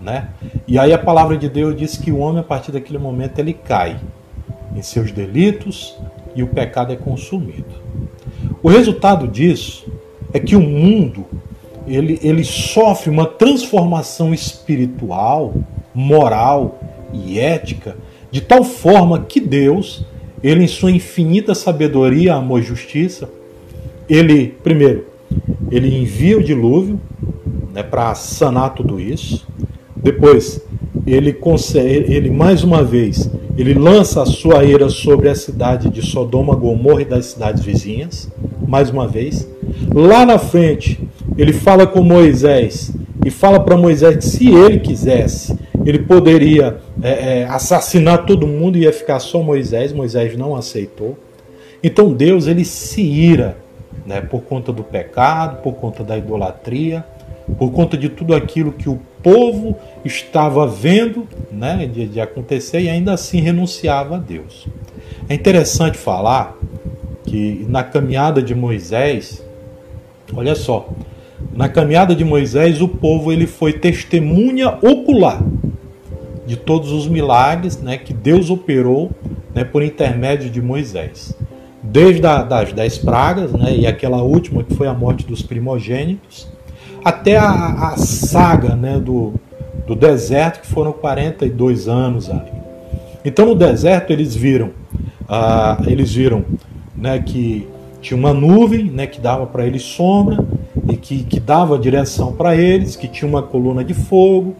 Né? 0.00 0.28
E 0.66 0.78
aí 0.78 0.92
a 0.92 0.98
palavra 0.98 1.36
de 1.36 1.48
Deus 1.48 1.76
diz 1.76 1.96
que 1.96 2.10
o 2.10 2.18
homem, 2.18 2.40
a 2.40 2.44
partir 2.44 2.72
daquele 2.72 2.98
momento, 2.98 3.38
ele 3.38 3.52
cai 3.52 4.00
em 4.74 4.82
seus 4.82 5.12
delitos 5.12 5.96
e 6.36 6.42
o 6.42 6.46
pecado 6.46 6.92
é 6.92 6.96
consumido. 6.96 7.64
O 8.62 8.68
resultado 8.68 9.26
disso 9.26 9.86
é 10.32 10.38
que 10.38 10.54
o 10.54 10.60
mundo 10.60 11.24
ele, 11.86 12.18
ele 12.22 12.44
sofre 12.44 13.10
uma 13.10 13.26
transformação 13.26 14.34
espiritual, 14.34 15.54
moral 15.94 16.80
e 17.12 17.38
ética 17.38 17.96
de 18.30 18.40
tal 18.40 18.64
forma 18.64 19.20
que 19.20 19.40
Deus, 19.40 20.04
ele 20.42 20.64
em 20.64 20.68
sua 20.68 20.90
infinita 20.90 21.54
sabedoria, 21.54 22.34
amor 22.34 22.60
e 22.60 22.64
justiça, 22.64 23.30
ele, 24.08 24.48
primeiro, 24.62 25.06
ele 25.70 25.96
envia 25.96 26.36
o 26.36 26.42
dilúvio 26.42 27.00
né, 27.72 27.82
para 27.82 28.14
sanar 28.14 28.74
tudo 28.74 29.00
isso. 29.00 29.46
Depois, 29.96 30.60
ele 31.06 31.32
consegue, 31.32 32.12
ele 32.12 32.30
mais 32.30 32.62
uma 32.62 32.84
vez, 32.84 33.30
ele 33.56 33.74
lança 33.74 34.22
a 34.22 34.26
sua 34.26 34.64
ira 34.64 34.88
sobre 34.88 35.28
a 35.28 35.34
cidade 35.34 35.88
de 35.88 36.02
Sodoma, 36.02 36.54
Gomorra 36.54 37.02
e 37.02 37.06
das 37.06 37.26
cidades 37.26 37.64
vizinhas, 37.64 38.30
mais 38.66 38.90
uma 38.90 39.08
vez. 39.08 39.48
Lá 39.94 40.26
na 40.26 40.38
frente, 40.38 41.00
ele 41.38 41.52
fala 41.52 41.86
com 41.86 42.02
Moisés 42.02 42.92
e 43.24 43.30
fala 43.30 43.58
para 43.58 43.76
Moisés 43.76 44.16
que 44.16 44.24
se 44.24 44.48
ele 44.48 44.78
quisesse, 44.78 45.58
ele 45.84 46.00
poderia 46.00 46.78
é, 47.02 47.40
é, 47.40 47.44
assassinar 47.44 48.26
todo 48.26 48.46
mundo 48.46 48.76
e 48.76 48.82
ia 48.82 48.92
ficar 48.92 49.20
só 49.20 49.42
Moisés. 49.42 49.92
Moisés 49.92 50.36
não 50.36 50.54
aceitou. 50.54 51.16
Então 51.82 52.12
Deus 52.12 52.46
ele 52.46 52.64
se 52.64 53.02
ira 53.02 53.56
né, 54.04 54.20
por 54.20 54.42
conta 54.42 54.72
do 54.72 54.82
pecado, 54.82 55.62
por 55.62 55.74
conta 55.74 56.04
da 56.04 56.16
idolatria, 56.16 57.04
por 57.58 57.70
conta 57.72 57.96
de 57.96 58.08
tudo 58.08 58.34
aquilo 58.34 58.72
que 58.72 58.88
o 58.88 59.00
povo 59.22 59.76
estava 60.04 60.66
vendo 60.66 61.26
né, 61.50 61.88
de, 61.92 62.06
de 62.06 62.20
acontecer 62.20 62.80
e 62.80 62.88
ainda 62.88 63.12
assim 63.12 63.40
renunciava 63.40 64.16
a 64.16 64.18
Deus. 64.18 64.66
É 65.28 65.34
interessante 65.34 65.96
falar 65.96 66.56
que 67.24 67.66
na 67.68 67.82
caminhada 67.82 68.42
de 68.42 68.54
Moisés, 68.54 69.44
olha 70.34 70.54
só, 70.54 70.88
na 71.52 71.68
caminhada 71.68 72.14
de 72.14 72.24
Moisés 72.24 72.80
o 72.80 72.88
povo 72.88 73.32
ele 73.32 73.46
foi 73.46 73.72
testemunha 73.72 74.78
ocular 74.82 75.42
de 76.46 76.56
todos 76.56 76.92
os 76.92 77.08
milagres 77.08 77.80
né, 77.80 77.98
que 77.98 78.14
Deus 78.14 78.50
operou 78.50 79.10
né, 79.54 79.64
por 79.64 79.82
intermédio 79.82 80.48
de 80.48 80.62
Moisés. 80.62 81.34
Desde 81.82 82.26
a, 82.26 82.42
das 82.42 82.72
dez 82.72 82.98
pragas, 82.98 83.52
né, 83.52 83.74
e 83.76 83.86
aquela 83.86 84.22
última 84.22 84.62
que 84.62 84.74
foi 84.74 84.86
a 84.86 84.94
morte 84.94 85.26
dos 85.26 85.42
primogênitos, 85.42 86.48
até 87.06 87.36
a, 87.36 87.92
a 87.92 87.96
saga 87.96 88.74
né, 88.74 88.98
do, 88.98 89.34
do 89.86 89.94
deserto, 89.94 90.62
que 90.62 90.66
foram 90.66 90.92
42 90.92 91.86
anos 91.86 92.28
ali. 92.28 92.50
Então 93.24 93.46
no 93.46 93.54
deserto 93.54 94.12
eles 94.12 94.34
viram, 94.34 94.70
ah, 95.28 95.80
eles 95.86 96.12
viram 96.12 96.44
né, 96.96 97.20
que 97.20 97.68
tinha 98.00 98.18
uma 98.18 98.34
nuvem 98.34 98.90
né, 98.90 99.06
que 99.06 99.20
dava 99.20 99.46
para 99.46 99.64
eles 99.64 99.82
sombra 99.82 100.44
e 100.88 100.96
que, 100.96 101.22
que 101.22 101.38
dava 101.38 101.78
direção 101.78 102.32
para 102.32 102.56
eles, 102.56 102.96
que 102.96 103.06
tinha 103.06 103.28
uma 103.28 103.40
coluna 103.40 103.84
de 103.84 103.94
fogo. 103.94 104.56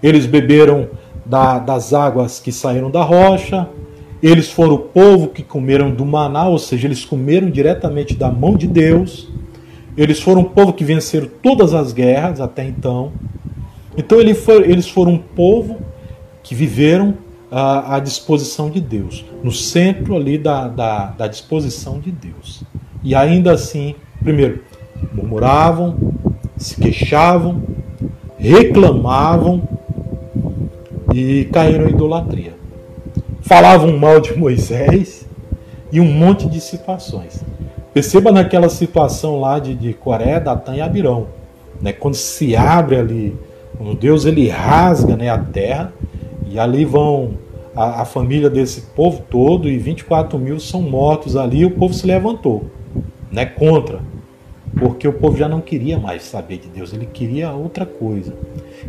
Eles 0.00 0.26
beberam 0.26 0.90
da, 1.26 1.58
das 1.58 1.92
águas 1.92 2.38
que 2.38 2.52
saíram 2.52 2.88
da 2.88 3.02
rocha. 3.02 3.68
Eles 4.22 4.48
foram 4.48 4.74
o 4.74 4.78
povo 4.78 5.26
que 5.26 5.42
comeram 5.42 5.90
do 5.90 6.06
maná, 6.06 6.46
ou 6.46 6.58
seja, 6.58 6.86
eles 6.86 7.04
comeram 7.04 7.50
diretamente 7.50 8.14
da 8.14 8.30
mão 8.30 8.54
de 8.54 8.68
Deus. 8.68 9.28
Eles 9.96 10.20
foram 10.20 10.42
o 10.42 10.50
povo 10.50 10.72
que 10.72 10.84
venceram 10.84 11.28
todas 11.42 11.74
as 11.74 11.92
guerras 11.92 12.40
até 12.40 12.64
então. 12.64 13.12
Então 13.96 14.20
eles 14.20 14.88
foram 14.88 15.12
um 15.12 15.18
povo 15.18 15.78
que 16.42 16.54
viveram 16.54 17.14
à, 17.50 17.98
disposição 17.98 18.70
de 18.70 18.80
Deus, 18.80 19.24
no 19.42 19.50
centro 19.50 20.16
ali 20.16 20.38
da, 20.38 20.68
da, 20.68 21.06
da 21.06 21.26
disposição 21.26 21.98
de 21.98 22.10
Deus. 22.10 22.62
E 23.02 23.14
ainda 23.14 23.52
assim, 23.52 23.94
primeiro, 24.22 24.62
murmuravam, 25.12 25.96
se 26.56 26.76
queixavam, 26.76 27.62
reclamavam 28.38 29.68
e 31.12 31.46
caíram 31.46 31.88
em 31.88 31.90
idolatria. 31.90 32.54
Falavam 33.42 33.96
mal 33.98 34.20
de 34.20 34.32
Moisés 34.38 35.26
e 35.90 36.00
um 36.00 36.12
monte 36.12 36.48
de 36.48 36.60
situações. 36.60 37.44
Perceba 37.92 38.30
naquela 38.30 38.68
situação 38.68 39.40
lá 39.40 39.58
de, 39.58 39.74
de 39.74 39.92
Coré, 39.92 40.38
Datã 40.38 40.76
e 40.76 40.80
Abirão. 40.80 41.26
Né? 41.80 41.92
Quando 41.92 42.14
se 42.14 42.54
abre 42.54 42.96
ali, 42.96 43.36
quando 43.76 43.94
Deus 43.94 44.24
ele 44.24 44.48
rasga 44.48 45.16
né, 45.16 45.28
a 45.28 45.38
terra, 45.38 45.92
e 46.46 46.58
ali 46.58 46.84
vão 46.84 47.38
a, 47.74 48.02
a 48.02 48.04
família 48.04 48.50
desse 48.50 48.82
povo 48.94 49.22
todo 49.28 49.68
e 49.68 49.78
24 49.78 50.38
mil 50.38 50.58
são 50.60 50.82
mortos 50.82 51.36
ali. 51.36 51.60
E 51.60 51.64
o 51.64 51.70
povo 51.70 51.94
se 51.94 52.06
levantou, 52.06 52.70
né, 53.30 53.44
contra, 53.44 54.00
porque 54.78 55.06
o 55.06 55.12
povo 55.12 55.36
já 55.36 55.48
não 55.48 55.60
queria 55.60 55.98
mais 55.98 56.22
saber 56.24 56.58
de 56.58 56.68
Deus, 56.68 56.92
ele 56.92 57.06
queria 57.06 57.52
outra 57.52 57.86
coisa. 57.86 58.34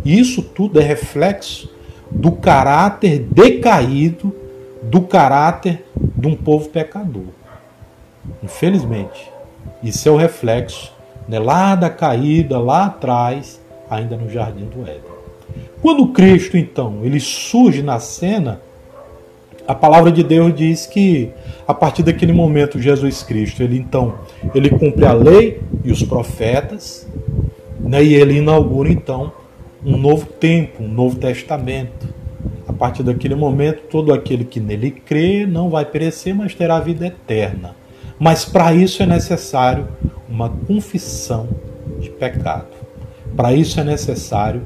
E 0.03 0.19
isso 0.19 0.41
tudo 0.41 0.79
é 0.79 0.83
reflexo 0.83 1.71
do 2.09 2.31
caráter 2.31 3.19
decaído, 3.31 4.35
do 4.83 5.01
caráter 5.01 5.85
de 6.15 6.27
um 6.27 6.35
povo 6.35 6.69
pecador. 6.69 7.40
Infelizmente, 8.43 9.31
isso 9.83 10.07
é 10.07 10.11
o 10.11 10.17
reflexo 10.17 10.91
né, 11.27 11.39
lá 11.39 11.75
da 11.75 11.89
caída, 11.89 12.59
lá 12.59 12.85
atrás, 12.85 13.61
ainda 13.89 14.15
no 14.15 14.29
jardim 14.29 14.65
do 14.65 14.81
Éden. 14.81 15.11
Quando 15.81 16.07
Cristo, 16.09 16.57
então, 16.57 16.99
ele 17.03 17.19
surge 17.19 17.81
na 17.81 17.99
cena, 17.99 18.61
a 19.67 19.73
palavra 19.73 20.11
de 20.11 20.23
Deus 20.23 20.53
diz 20.53 20.85
que 20.85 21.31
a 21.67 21.73
partir 21.73 22.03
daquele 22.03 22.33
momento 22.33 22.79
Jesus 22.79 23.23
Cristo, 23.23 23.63
ele 23.63 23.77
então, 23.77 24.15
ele 24.53 24.69
cumpre 24.69 25.05
a 25.05 25.13
lei 25.13 25.61
e 25.83 25.91
os 25.91 26.03
profetas, 26.03 27.07
né, 27.79 28.03
e 28.03 28.13
ele 28.13 28.37
inaugura 28.37 28.89
então 28.91 29.31
um 29.83 29.97
novo 29.97 30.25
tempo, 30.25 30.83
um 30.83 30.87
novo 30.87 31.15
testamento. 31.15 32.07
A 32.67 32.73
partir 32.73 33.03
daquele 33.03 33.35
momento, 33.35 33.81
todo 33.89 34.13
aquele 34.13 34.45
que 34.45 34.59
nele 34.59 34.91
crê 34.91 35.45
não 35.45 35.69
vai 35.69 35.85
perecer, 35.85 36.33
mas 36.33 36.53
terá 36.53 36.79
vida 36.79 37.07
eterna. 37.07 37.75
Mas 38.21 38.45
para 38.45 38.71
isso 38.71 39.01
é 39.01 39.05
necessário 39.07 39.87
uma 40.29 40.47
confissão 40.47 41.49
de 41.99 42.07
pecado. 42.07 42.67
Para 43.35 43.51
isso 43.51 43.79
é 43.79 43.83
necessário 43.83 44.61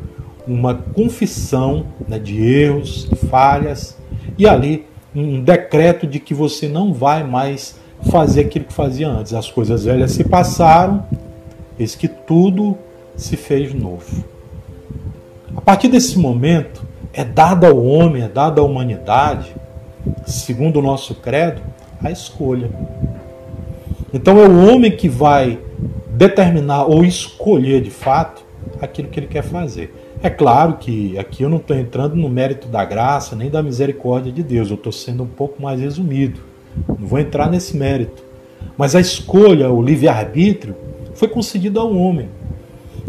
uma 0.45 0.75
confissão 0.75 1.85
né, 2.05 2.19
de 2.19 2.43
erros, 2.43 3.07
de 3.09 3.15
falhas, 3.15 3.97
e 4.37 4.45
ali 4.45 4.85
um 5.15 5.41
decreto 5.41 6.05
de 6.05 6.19
que 6.19 6.33
você 6.33 6.67
não 6.67 6.93
vai 6.93 7.23
mais 7.23 7.79
fazer 8.11 8.41
aquilo 8.41 8.65
que 8.65 8.73
fazia 8.73 9.07
antes. 9.07 9.33
As 9.33 9.49
coisas 9.49 9.85
velhas 9.85 10.11
se 10.11 10.25
passaram, 10.25 11.05
eis 11.79 11.95
que 11.95 12.09
tudo 12.09 12.77
se 13.15 13.37
fez 13.37 13.73
novo. 13.73 14.25
A 15.55 15.61
partir 15.61 15.87
desse 15.87 16.19
momento, 16.19 16.85
é 17.13 17.23
dada 17.23 17.69
ao 17.69 17.81
homem, 17.81 18.21
é 18.21 18.27
dada 18.27 18.59
à 18.59 18.65
humanidade, 18.65 19.55
segundo 20.25 20.79
o 20.79 20.81
nosso 20.81 21.15
credo, 21.15 21.61
a 22.03 22.11
escolha. 22.11 22.69
Então 24.15 24.39
é 24.39 24.47
o 24.47 24.65
homem 24.65 24.91
que 24.91 25.09
vai 25.09 25.59
determinar 26.07 26.85
ou 26.85 27.03
escolher 27.03 27.81
de 27.81 27.89
fato 27.89 28.45
aquilo 28.81 29.09
que 29.09 29.19
ele 29.19 29.27
quer 29.27 29.43
fazer. 29.43 29.93
É 30.23 30.29
claro 30.29 30.77
que 30.77 31.17
aqui 31.17 31.43
eu 31.43 31.49
não 31.49 31.57
estou 31.57 31.75
entrando 31.75 32.15
no 32.15 32.29
mérito 32.29 32.69
da 32.69 32.85
graça 32.85 33.35
nem 33.35 33.49
da 33.49 33.61
misericórdia 33.61 34.31
de 34.31 34.41
Deus, 34.41 34.69
eu 34.69 34.77
estou 34.77 34.93
sendo 34.93 35.23
um 35.23 35.27
pouco 35.27 35.61
mais 35.61 35.81
resumido. 35.81 36.39
Não 36.87 37.05
vou 37.05 37.19
entrar 37.19 37.51
nesse 37.51 37.75
mérito. 37.75 38.23
Mas 38.77 38.95
a 38.95 39.01
escolha, 39.01 39.69
o 39.69 39.81
livre-arbítrio, 39.81 40.77
foi 41.13 41.27
concedido 41.27 41.77
ao 41.81 41.93
homem. 41.93 42.29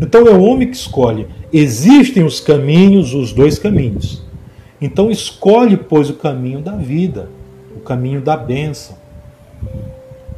Então 0.01 0.27
é 0.27 0.33
o 0.33 0.43
homem 0.43 0.69
que 0.69 0.77
escolhe. 0.77 1.29
Existem 1.53 2.25
os 2.25 2.41
caminhos, 2.41 3.15
os 3.15 3.33
dois 3.33 3.61
caminhos. 3.61 4.25
Então 4.81 5.09
escolhe, 5.09 5.77
pois, 5.77 6.11
o 6.11 6.15
caminho 6.15 6.61
da 6.61 6.75
vida, 6.75 7.31
o 7.77 7.79
caminho 7.79 8.21
da 8.21 8.37
bênção. 8.37 8.97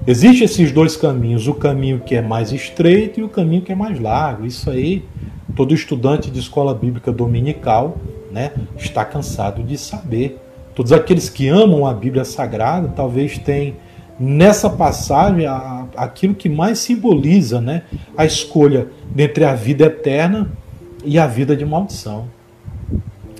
Existem 0.08 0.46
esses 0.46 0.72
dois 0.72 0.96
caminhos, 0.96 1.46
o 1.46 1.52
caminho 1.52 2.00
que 2.00 2.14
é 2.14 2.22
mais 2.22 2.50
estreito 2.50 3.20
e 3.20 3.22
o 3.22 3.28
caminho 3.28 3.60
que 3.60 3.72
é 3.72 3.74
mais 3.74 4.00
largo. 4.00 4.46
Isso 4.46 4.70
aí, 4.70 5.04
todo 5.54 5.74
estudante 5.74 6.30
de 6.30 6.38
escola 6.38 6.74
bíblica 6.74 7.12
dominical 7.12 7.98
né, 8.32 8.52
está 8.78 9.04
cansado 9.04 9.62
de 9.62 9.76
saber. 9.76 10.38
Todos 10.74 10.92
aqueles 10.92 11.28
que 11.28 11.46
amam 11.46 11.86
a 11.86 11.92
Bíblia 11.92 12.24
Sagrada 12.24 12.88
talvez 12.88 13.36
tenham 13.36 13.74
nessa 14.18 14.70
passagem 14.70 15.44
aquilo 15.94 16.34
que 16.34 16.48
mais 16.48 16.78
simboliza 16.78 17.60
né, 17.60 17.82
a 18.16 18.24
escolha 18.24 18.88
entre 19.14 19.44
a 19.44 19.54
vida 19.54 19.84
eterna 19.84 20.50
e 21.04 21.18
a 21.18 21.26
vida 21.26 21.54
de 21.54 21.66
maldição. 21.66 22.28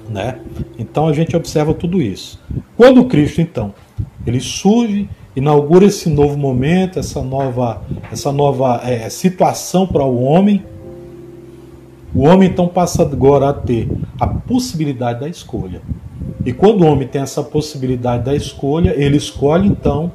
Né? 0.07 0.38
Então 0.78 1.09
a 1.09 1.14
gente 1.14 1.35
observa 1.35 1.72
tudo 1.72 2.02
isso. 2.02 2.38
Quando 2.76 3.07
Cristo, 3.07 3.40
então, 3.40 3.72
ele 4.26 4.38
surge 4.38 5.09
inaugura 5.34 5.84
esse 5.84 6.08
novo 6.08 6.36
momento, 6.36 6.98
essa 6.98 7.22
nova, 7.22 7.82
essa 8.10 8.32
nova 8.32 8.80
é, 8.84 9.08
situação 9.08 9.86
para 9.86 10.04
o 10.04 10.22
homem. 10.22 10.64
O 12.14 12.22
homem 12.22 12.48
então 12.48 12.66
passa 12.66 13.02
agora 13.02 13.50
a 13.50 13.52
ter 13.52 13.88
a 14.18 14.26
possibilidade 14.26 15.20
da 15.20 15.28
escolha. 15.28 15.82
E 16.44 16.52
quando 16.52 16.82
o 16.82 16.86
homem 16.86 17.06
tem 17.06 17.20
essa 17.20 17.42
possibilidade 17.42 18.24
da 18.24 18.34
escolha, 18.34 18.94
ele 18.96 19.16
escolhe 19.16 19.68
então 19.68 20.10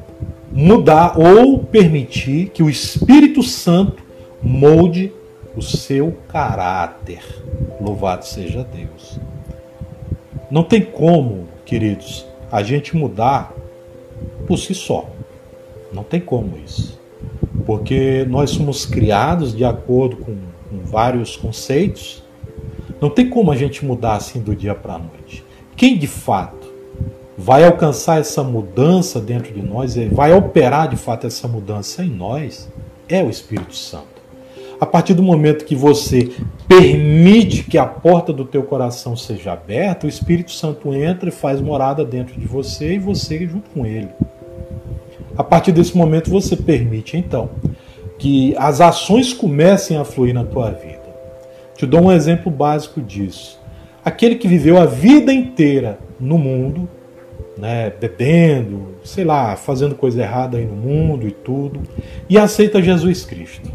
mudar 0.51 1.17
ou 1.17 1.59
permitir 1.59 2.49
que 2.49 2.61
o 2.61 2.69
Espírito 2.69 3.41
Santo 3.41 4.03
molde 4.41 5.11
o 5.55 5.61
seu 5.61 6.15
caráter. 6.27 7.23
Louvado 7.79 8.25
seja 8.25 8.63
Deus. 8.63 9.19
Não 10.49 10.63
tem 10.63 10.81
como, 10.81 11.47
queridos, 11.65 12.25
a 12.51 12.61
gente 12.61 12.95
mudar 12.95 13.53
por 14.47 14.57
si 14.57 14.73
só. 14.73 15.09
Não 15.91 16.03
tem 16.03 16.19
como 16.19 16.57
isso. 16.57 16.99
Porque 17.65 18.25
nós 18.29 18.49
somos 18.49 18.85
criados 18.85 19.55
de 19.55 19.63
acordo 19.63 20.17
com, 20.17 20.35
com 20.69 20.85
vários 20.85 21.37
conceitos. 21.37 22.23
Não 22.99 23.09
tem 23.09 23.29
como 23.29 23.51
a 23.51 23.55
gente 23.55 23.85
mudar 23.85 24.15
assim 24.15 24.41
do 24.41 24.55
dia 24.55 24.75
para 24.75 24.95
a 24.95 24.99
noite. 24.99 25.43
Quem 25.75 25.97
de 25.97 26.07
fato 26.07 26.63
vai 27.37 27.65
alcançar 27.65 28.19
essa 28.19 28.43
mudança 28.43 29.19
dentro 29.19 29.53
de 29.53 29.61
nós, 29.61 29.95
vai 30.11 30.33
operar 30.33 30.87
de 30.87 30.95
fato 30.95 31.27
essa 31.27 31.47
mudança 31.47 32.03
em 32.03 32.09
nós, 32.09 32.69
é 33.09 33.23
o 33.23 33.29
Espírito 33.29 33.75
Santo. 33.75 34.13
A 34.79 34.85
partir 34.85 35.13
do 35.13 35.23
momento 35.23 35.65
que 35.65 35.75
você 35.75 36.31
permite 36.67 37.63
que 37.63 37.77
a 37.77 37.85
porta 37.85 38.33
do 38.33 38.43
teu 38.43 38.63
coração 38.63 39.15
seja 39.15 39.53
aberta, 39.53 40.05
o 40.05 40.09
Espírito 40.09 40.51
Santo 40.51 40.93
entra 40.93 41.29
e 41.29 41.31
faz 41.31 41.61
morada 41.61 42.03
dentro 42.03 42.39
de 42.39 42.45
você 42.45 42.95
e 42.95 42.99
você 42.99 43.47
junto 43.47 43.69
com 43.69 43.85
ele. 43.85 44.09
A 45.35 45.43
partir 45.43 45.71
desse 45.71 45.97
momento 45.97 46.29
você 46.29 46.55
permite 46.55 47.17
então 47.17 47.49
que 48.19 48.55
as 48.57 48.79
ações 48.79 49.33
comecem 49.33 49.97
a 49.97 50.05
fluir 50.05 50.33
na 50.33 50.43
tua 50.43 50.69
vida. 50.71 51.03
Te 51.75 51.85
dou 51.85 52.03
um 52.03 52.11
exemplo 52.11 52.51
básico 52.51 53.01
disso. 53.01 53.59
Aquele 54.05 54.35
que 54.35 54.47
viveu 54.47 54.79
a 54.79 54.85
vida 54.85 55.33
inteira 55.33 55.97
no 56.19 56.37
mundo, 56.37 56.87
né, 57.57 57.91
bebendo, 57.99 58.89
sei 59.03 59.23
lá, 59.23 59.55
fazendo 59.55 59.95
coisa 59.95 60.21
errada 60.21 60.57
aí 60.57 60.65
no 60.65 60.75
mundo 60.75 61.27
e 61.27 61.31
tudo, 61.31 61.81
e 62.29 62.37
aceita 62.37 62.81
Jesus 62.81 63.25
Cristo. 63.25 63.71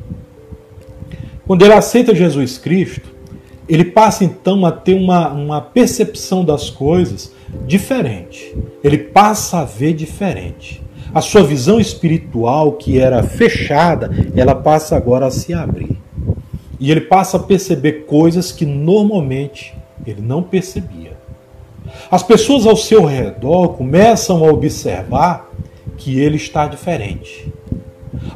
Quando 1.47 1.65
ele 1.65 1.75
aceita 1.75 2.15
Jesus 2.15 2.57
Cristo, 2.57 3.09
ele 3.69 3.85
passa 3.85 4.25
então 4.25 4.65
a 4.65 4.71
ter 4.71 4.95
uma, 4.95 5.29
uma 5.33 5.61
percepção 5.61 6.45
das 6.45 6.71
coisas 6.71 7.33
diferente. 7.67 8.57
Ele 8.85 8.99
passa 8.99 9.59
a 9.59 9.65
ver 9.65 9.93
diferente 9.95 10.88
a 11.15 11.21
sua 11.21 11.43
visão 11.43 11.81
espiritual, 11.81 12.73
que 12.73 12.99
era 12.99 13.23
fechada, 13.23 14.11
ela 14.37 14.55
passa 14.55 14.97
agora 14.97 15.27
a 15.27 15.31
se 15.31 15.55
abrir. 15.55 15.99
E 16.79 16.91
ele 16.91 17.01
passa 17.03 17.37
a 17.37 17.41
perceber 17.41 18.05
coisas 18.07 18.53
que 18.53 18.65
normalmente 18.65 19.75
ele 20.07 20.21
não 20.21 20.43
percebia. 20.43 21.17
As 22.11 22.23
pessoas 22.23 22.67
ao 22.67 22.77
seu 22.77 23.05
redor 23.05 23.69
começam 23.71 24.45
a 24.45 24.51
observar 24.51 25.51
que 25.97 26.21
ele 26.21 26.37
está 26.37 26.67
diferente. 26.67 27.53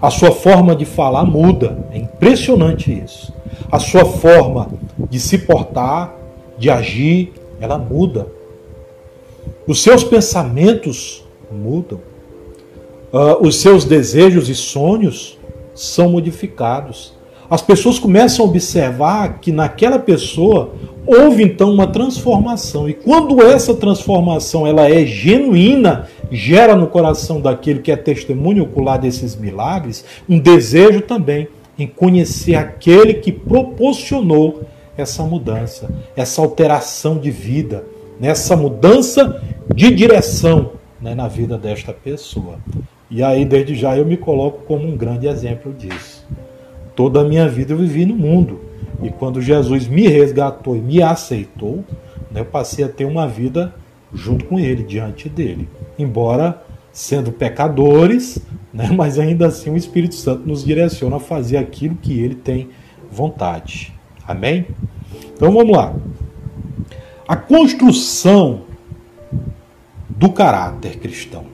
A 0.00 0.10
sua 0.10 0.32
forma 0.32 0.74
de 0.74 0.84
falar 0.84 1.24
muda, 1.24 1.86
é 1.92 1.98
impressionante 1.98 2.92
isso. 2.92 3.32
A 3.70 3.78
sua 3.78 4.04
forma 4.04 4.70
de 5.10 5.20
se 5.20 5.38
portar, 5.38 6.14
de 6.58 6.70
agir, 6.70 7.32
ela 7.60 7.78
muda. 7.78 8.26
Os 9.66 9.82
seus 9.82 10.02
pensamentos 10.02 11.24
mudam 11.50 12.00
uh, 13.12 13.46
os 13.46 13.60
seus 13.60 13.84
desejos 13.84 14.48
e 14.48 14.54
sonhos 14.54 15.38
são 15.74 16.10
modificados. 16.10 17.14
As 17.48 17.60
pessoas 17.60 17.98
começam 17.98 18.44
a 18.44 18.48
observar 18.48 19.38
que 19.40 19.52
naquela 19.52 19.98
pessoa 19.98 20.72
houve 21.06 21.42
então 21.42 21.70
uma 21.70 21.86
transformação. 21.86 22.88
E 22.88 22.94
quando 22.94 23.42
essa 23.42 23.74
transformação 23.74 24.66
ela 24.66 24.88
é 24.88 25.04
genuína, 25.04 26.08
gera 26.30 26.74
no 26.74 26.86
coração 26.86 27.40
daquele 27.40 27.80
que 27.80 27.92
é 27.92 27.96
testemunho 27.96 28.62
ocular 28.62 28.98
desses 28.98 29.36
milagres 29.36 30.04
um 30.26 30.38
desejo 30.38 31.02
também 31.02 31.48
em 31.78 31.86
conhecer 31.86 32.54
aquele 32.54 33.14
que 33.14 33.32
proporcionou 33.32 34.62
essa 34.96 35.22
mudança, 35.22 35.90
essa 36.16 36.40
alteração 36.40 37.18
de 37.18 37.30
vida, 37.30 37.84
nessa 38.20 38.56
mudança 38.56 39.42
de 39.74 39.90
direção 39.90 40.72
né, 41.00 41.14
na 41.14 41.28
vida 41.28 41.58
desta 41.58 41.92
pessoa. 41.92 42.58
E 43.14 43.22
aí, 43.22 43.44
desde 43.44 43.74
já, 43.74 43.94
eu 43.94 44.06
me 44.06 44.16
coloco 44.16 44.62
como 44.62 44.88
um 44.88 44.96
grande 44.96 45.26
exemplo 45.26 45.70
disso. 45.70 46.26
Toda 46.96 47.20
a 47.20 47.24
minha 47.24 47.46
vida 47.46 47.74
eu 47.74 47.76
vivi 47.76 48.06
no 48.06 48.14
mundo. 48.14 48.62
E 49.02 49.10
quando 49.10 49.38
Jesus 49.38 49.86
me 49.86 50.08
resgatou 50.08 50.74
e 50.74 50.80
me 50.80 51.02
aceitou, 51.02 51.84
né, 52.30 52.40
eu 52.40 52.46
passei 52.46 52.82
a 52.82 52.88
ter 52.88 53.04
uma 53.04 53.28
vida 53.28 53.74
junto 54.14 54.46
com 54.46 54.58
ele, 54.58 54.82
diante 54.82 55.28
dele. 55.28 55.68
Embora 55.98 56.62
sendo 56.90 57.30
pecadores, 57.30 58.38
né, 58.72 58.88
mas 58.96 59.18
ainda 59.18 59.46
assim 59.46 59.68
o 59.68 59.76
Espírito 59.76 60.14
Santo 60.14 60.48
nos 60.48 60.64
direciona 60.64 61.16
a 61.16 61.20
fazer 61.20 61.58
aquilo 61.58 61.96
que 61.96 62.18
ele 62.18 62.34
tem 62.34 62.70
vontade. 63.10 63.92
Amém? 64.26 64.68
Então 65.34 65.52
vamos 65.52 65.76
lá. 65.76 65.94
A 67.28 67.36
construção 67.36 68.62
do 70.08 70.32
caráter 70.32 70.98
cristão. 70.98 71.51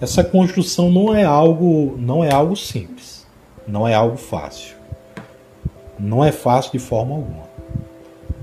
Essa 0.00 0.22
construção 0.22 0.90
não 0.90 1.14
é 1.14 1.24
algo, 1.24 1.96
não 1.98 2.22
é 2.22 2.32
algo 2.32 2.54
simples, 2.54 3.26
não 3.66 3.86
é 3.86 3.94
algo 3.94 4.16
fácil. 4.16 4.76
Não 5.98 6.24
é 6.24 6.30
fácil 6.30 6.72
de 6.72 6.78
forma 6.78 7.16
alguma. 7.16 7.48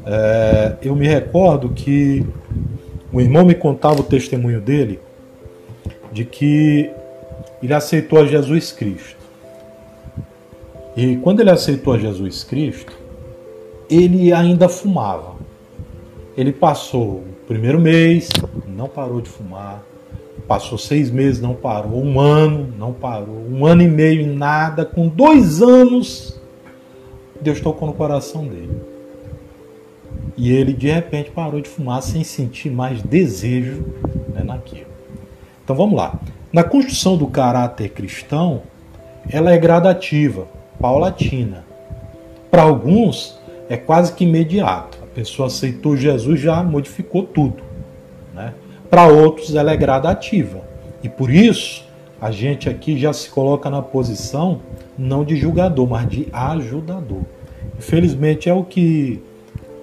É, 0.06 0.76
eu 0.82 0.96
me 0.96 1.08
recordo 1.08 1.70
que 1.70 2.26
o 3.12 3.22
irmão 3.22 3.46
me 3.46 3.56
contava 3.56 4.02
o 4.02 4.04
testemunho 4.04 4.60
dele 4.60 5.00
de 6.12 6.26
que 6.26 6.92
ele 7.64 7.74
aceitou 7.74 8.20
a 8.20 8.26
Jesus 8.26 8.74
Cristo. 8.74 9.18
E 10.96 11.16
quando 11.18 11.40
ele 11.40 11.50
aceitou 11.50 11.94
a 11.94 11.98
Jesus 11.98 12.44
Cristo, 12.44 12.94
ele 13.90 14.32
ainda 14.34 14.68
fumava. 14.68 15.36
Ele 16.38 16.52
passou 16.52 17.20
o 17.20 17.24
primeiro 17.48 17.80
mês, 17.80 18.30
não 18.68 18.88
parou 18.88 19.22
de 19.22 19.30
fumar. 19.30 19.84
Passou 20.48 20.78
seis 20.78 21.10
meses, 21.10 21.42
não 21.42 21.56
parou. 21.56 22.04
Um 22.04 22.20
ano, 22.20 22.74
não 22.78 22.94
parou. 22.94 23.46
Um 23.50 23.66
ano 23.66 23.82
e 23.82 23.88
meio 23.88 24.28
nada. 24.28 24.86
Com 24.86 25.08
dois 25.08 25.62
anos, 25.62 26.40
Deus 27.42 27.60
tocou 27.60 27.88
no 27.88 27.94
coração 27.94 28.48
dele. 28.48 28.80
E 30.38 30.52
ele 30.52 30.74
de 30.74 30.90
repente 30.90 31.32
parou 31.32 31.62
de 31.62 31.70
fumar 31.70 32.02
sem 32.04 32.24
sentir 32.24 32.70
mais 32.70 33.02
desejo 33.02 33.86
né, 34.34 34.44
naquilo. 34.44 34.88
Então 35.64 35.76
vamos 35.76 35.98
lá. 35.98 36.20
Na 36.54 36.64
construção 36.64 37.18
do 37.18 37.28
caráter 37.28 37.90
cristão, 37.90 38.62
ela 39.30 39.52
é 39.52 39.58
gradativa, 39.58 40.48
paulatina. 40.80 41.66
Para 42.52 42.62
alguns, 42.62 43.40
é 43.68 43.76
quase 43.76 44.14
que 44.14 44.24
imediato. 44.24 45.00
A 45.02 45.08
pessoa 45.08 45.48
aceitou 45.48 45.98
Jesus, 45.98 46.40
já 46.40 46.62
modificou 46.62 47.24
tudo. 47.24 47.65
Para 48.96 49.08
outros, 49.08 49.54
ela 49.54 49.74
é 49.74 49.76
gradativa. 49.76 50.62
E 51.04 51.10
por 51.10 51.30
isso, 51.30 51.84
a 52.22 52.32
gente 52.32 52.70
aqui 52.70 52.98
já 52.98 53.12
se 53.12 53.30
coloca 53.30 53.70
na 53.70 53.82
posição 53.82 54.62
não 54.98 55.26
de 55.26 55.36
julgador, 55.36 55.86
mas 55.86 56.08
de 56.08 56.30
ajudador. 56.32 57.24
Infelizmente, 57.78 58.48
é 58.50 58.54
o 58.54 58.64
que 58.64 59.22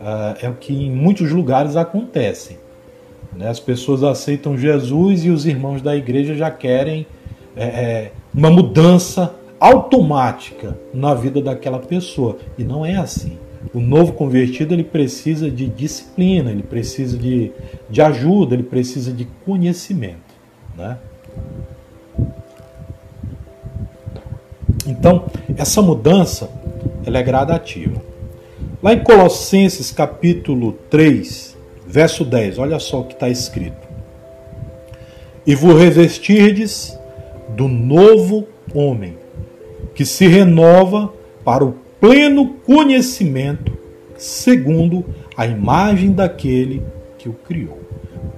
uh, 0.01 0.35
é 0.40 0.48
o 0.48 0.55
que 0.55 0.72
em 0.72 0.90
muitos 0.90 1.31
lugares 1.31 1.77
acontece. 1.77 2.59
Né? 3.37 3.51
As 3.51 3.61
pessoas 3.61 4.03
aceitam 4.03 4.57
Jesus 4.57 5.27
e 5.27 5.29
os 5.29 5.44
irmãos 5.44 5.83
da 5.83 5.94
igreja 5.94 6.35
já 6.35 6.51
querem 6.51 7.07
é, 7.55 7.64
é, 7.64 8.12
uma 8.33 8.48
mudança 8.48 9.35
automática 9.61 10.79
na 10.94 11.12
vida 11.12 11.42
daquela 11.42 11.81
pessoa. 11.81 12.38
E 12.57 12.64
não 12.64 12.83
é 12.87 12.96
assim. 12.96 13.37
O 13.72 13.81
novo 13.81 14.12
convertido 14.12 14.75
ele 14.75 14.85
precisa 14.85 15.51
de 15.51 15.66
disciplina, 15.66 16.51
ele 16.51 16.62
precisa 16.62 17.16
de, 17.16 17.53
de 17.88 18.03
ajuda, 18.03 18.55
ele 18.55 18.62
precisa 18.62 19.12
de 19.12 19.25
conhecimento. 19.44 20.33
Né? 20.77 20.98
Então, 24.87 25.27
essa 25.57 25.81
mudança 25.81 26.51
ela 27.07 27.18
é 27.18 27.22
gradativa. 27.22 28.03
Lá 28.83 28.92
em 28.92 29.03
Colossenses 29.03 29.92
capítulo 29.92 30.72
3, 30.90 31.57
verso 31.87 32.25
10, 32.25 32.59
olha 32.59 32.79
só 32.79 33.01
o 33.01 33.05
que 33.05 33.14
está 33.14 33.29
escrito. 33.29 33.88
E 35.46 35.55
vos 35.55 35.79
revestirdes 35.79 36.98
do 37.51 37.68
novo 37.68 38.46
homem, 38.75 39.16
que 39.94 40.05
se 40.05 40.27
renova 40.27 41.12
para 41.44 41.64
o 41.64 41.77
pleno 42.03 42.55
conhecimento, 42.67 43.79
segundo 44.19 45.05
a 45.37 45.47
imagem 45.47 46.11
daquele 46.11 46.83
que 47.17 47.29
o 47.29 47.33
criou. 47.33 47.79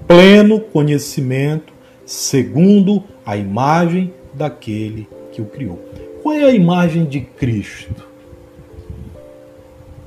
Pleno 0.07 0.61
conhecimento, 0.61 1.72
segundo 2.05 3.03
a 3.24 3.38
imagem 3.38 4.12
daquele 4.35 5.09
que 5.33 5.40
o 5.40 5.46
criou. 5.46 5.83
Qual 6.22 6.35
é 6.35 6.44
a 6.44 6.50
imagem 6.50 7.07
de 7.07 7.22
Cristo? 7.22 8.07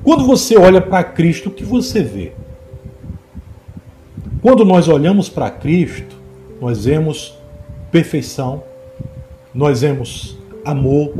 Quando 0.03 0.23
você 0.23 0.55
olha 0.55 0.79
para 0.79 1.03
Cristo, 1.03 1.49
o 1.49 1.51
que 1.51 1.63
você 1.63 2.03
vê? 2.03 2.33
Quando 4.39 4.63
nós 4.63 4.87
olhamos 4.87 5.29
para 5.29 5.49
Cristo, 5.49 6.15
nós 6.61 6.85
vemos 6.85 7.35
perfeição, 7.89 8.61
nós 9.51 9.81
vemos 9.81 10.37
amor, 10.63 11.11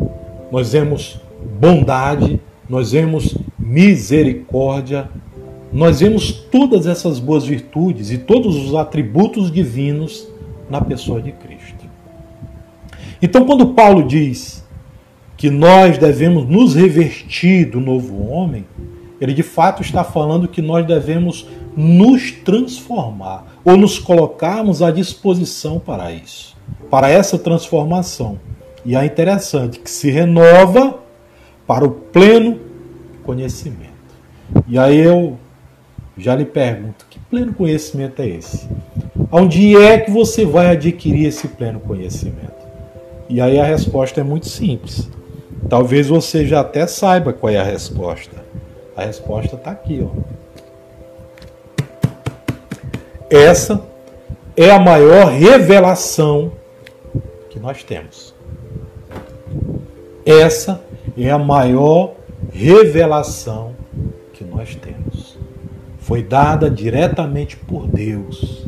nós 0.52 0.72
vemos 0.74 1.20
bondade, 1.60 2.40
nós 2.70 2.92
vemos 2.92 3.38
misericórdia, 3.58 5.10
nós 5.72 6.00
vemos 6.00 6.32
todas 6.32 6.88
essas 6.88 7.20
boas 7.20 7.46
virtudes 7.46 8.12
e 8.12 8.18
todos 8.18 8.56
os 8.56 8.76
atributos 8.76 9.52
divinos 9.52 10.28
na 10.70 10.82
pessoa 10.82 11.22
de 11.22 11.32
Cristo. 11.32 11.86
Então, 13.22 13.46
quando 13.46 13.74
Paulo 13.74 14.04
diz 14.04 14.64
que 15.36 15.50
nós 15.50 15.98
devemos 15.98 16.48
nos 16.48 16.76
revestir 16.76 17.70
do 17.70 17.80
novo 17.80 18.28
homem, 18.30 18.66
ele 19.20 19.34
de 19.34 19.44
fato 19.44 19.82
está 19.82 20.04
falando 20.04 20.48
que 20.48 20.62
nós 20.62 20.86
devemos 20.86 21.48
nos 21.76 22.32
transformar 22.32 23.60
ou 23.64 23.78
nos 23.78 24.00
colocarmos 24.00 24.82
à 24.82 24.92
disposição 24.92 25.80
para 25.80 26.12
isso, 26.12 26.56
para 26.90 27.10
essa 27.10 27.38
transformação. 27.38 28.40
E 28.86 28.96
é 28.96 29.06
interessante 29.06 29.80
que 29.80 29.90
se 29.90 30.10
renova 30.10 31.00
para 31.68 31.86
o 31.86 31.92
pleno 31.92 32.60
conhecimento. 33.24 33.92
E 34.66 34.80
aí 34.80 34.98
eu 34.98 35.38
já 36.18 36.34
lhe 36.34 36.46
pergunto: 36.46 37.06
que 37.10 37.20
pleno 37.20 37.54
conhecimento 37.54 38.22
é 38.22 38.28
esse? 38.28 38.68
Onde 39.30 39.76
é 39.76 40.00
que 40.00 40.10
você 40.10 40.46
vai 40.46 40.68
adquirir 40.68 41.28
esse 41.28 41.50
pleno 41.50 41.82
conhecimento? 41.82 42.56
E 43.30 43.42
aí 43.42 43.60
a 43.60 43.66
resposta 43.66 44.22
é 44.22 44.24
muito 44.24 44.48
simples. 44.48 45.10
Talvez 45.70 46.08
você 46.08 46.46
já 46.46 46.62
até 46.62 46.88
saiba 46.88 47.34
qual 47.34 47.52
é 47.52 47.58
a 47.58 47.64
resposta. 47.64 48.38
A 48.96 49.04
resposta 49.04 49.58
está 49.58 49.72
aqui, 49.72 50.02
ó. 50.02 50.38
Essa 53.30 53.84
é 54.56 54.72
a 54.72 54.80
maior 54.80 55.28
revelação 55.28 56.54
que 57.50 57.60
nós 57.60 57.84
temos. 57.84 58.34
Essa 60.26 60.82
é 61.18 61.32
a 61.32 61.40
maior 61.40 62.14
revelação 62.52 63.74
que 64.34 64.44
nós 64.44 64.76
temos. 64.76 65.38
Foi 66.00 66.24
dada 66.24 66.70
diretamente 66.70 67.58
por 67.58 67.88
Deus. 67.88 68.66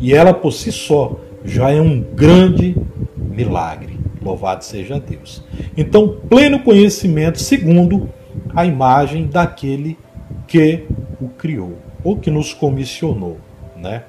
E 0.00 0.12
ela 0.12 0.34
por 0.34 0.52
si 0.52 0.72
só 0.72 1.16
já 1.44 1.70
é 1.70 1.80
um 1.80 2.00
grande 2.00 2.76
milagre. 3.16 3.98
Louvado 4.20 4.64
seja 4.64 5.00
Deus. 5.00 5.42
Então, 5.76 6.16
pleno 6.28 6.60
conhecimento 6.60 7.40
segundo 7.40 8.08
a 8.54 8.64
imagem 8.64 9.26
daquele 9.26 9.98
que 10.46 10.84
o 11.20 11.28
criou 11.28 11.78
ou 12.04 12.16
que 12.16 12.30
nos 12.30 12.52
comissionou, 12.52 13.38
né? 13.76 14.04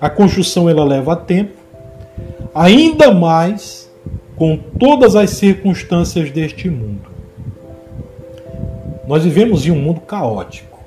A 0.00 0.08
construção 0.08 0.68
ela 0.68 0.84
leva 0.84 1.14
tempo, 1.14 1.52
ainda 2.54 3.12
mais 3.12 3.90
com 4.36 4.56
todas 4.56 5.14
as 5.14 5.30
circunstâncias 5.30 6.30
deste 6.30 6.68
mundo. 6.68 7.11
Nós 9.12 9.24
vivemos 9.24 9.66
em 9.66 9.70
um 9.70 9.78
mundo 9.78 10.00
caótico, 10.00 10.80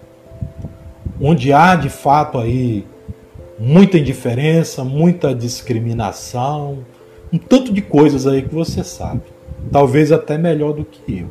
onde 1.22 1.54
há 1.54 1.76
de 1.76 1.90
fato 1.90 2.40
aí 2.40 2.84
muita 3.60 4.00
indiferença, 4.00 4.84
muita 4.84 5.32
discriminação, 5.32 6.80
um 7.32 7.38
tanto 7.38 7.72
de 7.72 7.84
coisas 7.84 8.26
aí 8.26 8.42
que 8.42 8.56
você 8.56 8.84
sabe. 8.84 9.22
Talvez 9.72 10.12
até 10.12 10.40
melhor 10.40 10.74
do 10.74 10.84
que 10.84 11.20
eu. 11.20 11.28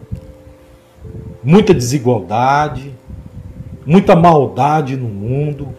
Muita 1.43 1.75
desigualdade, 1.75 2.95
muita 3.85 4.15
maldade 4.15 4.97
no 4.97 5.09
mundo, 5.09 5.71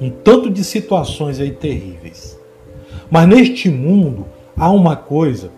um 0.00 0.08
tanto 0.08 0.48
de 0.48 0.62
situações 0.62 1.40
aí 1.40 1.50
terríveis. 1.50 2.38
Mas 3.10 3.26
neste 3.26 3.68
mundo 3.68 4.24
há 4.56 4.70
uma 4.70 4.94
coisa, 4.94 5.50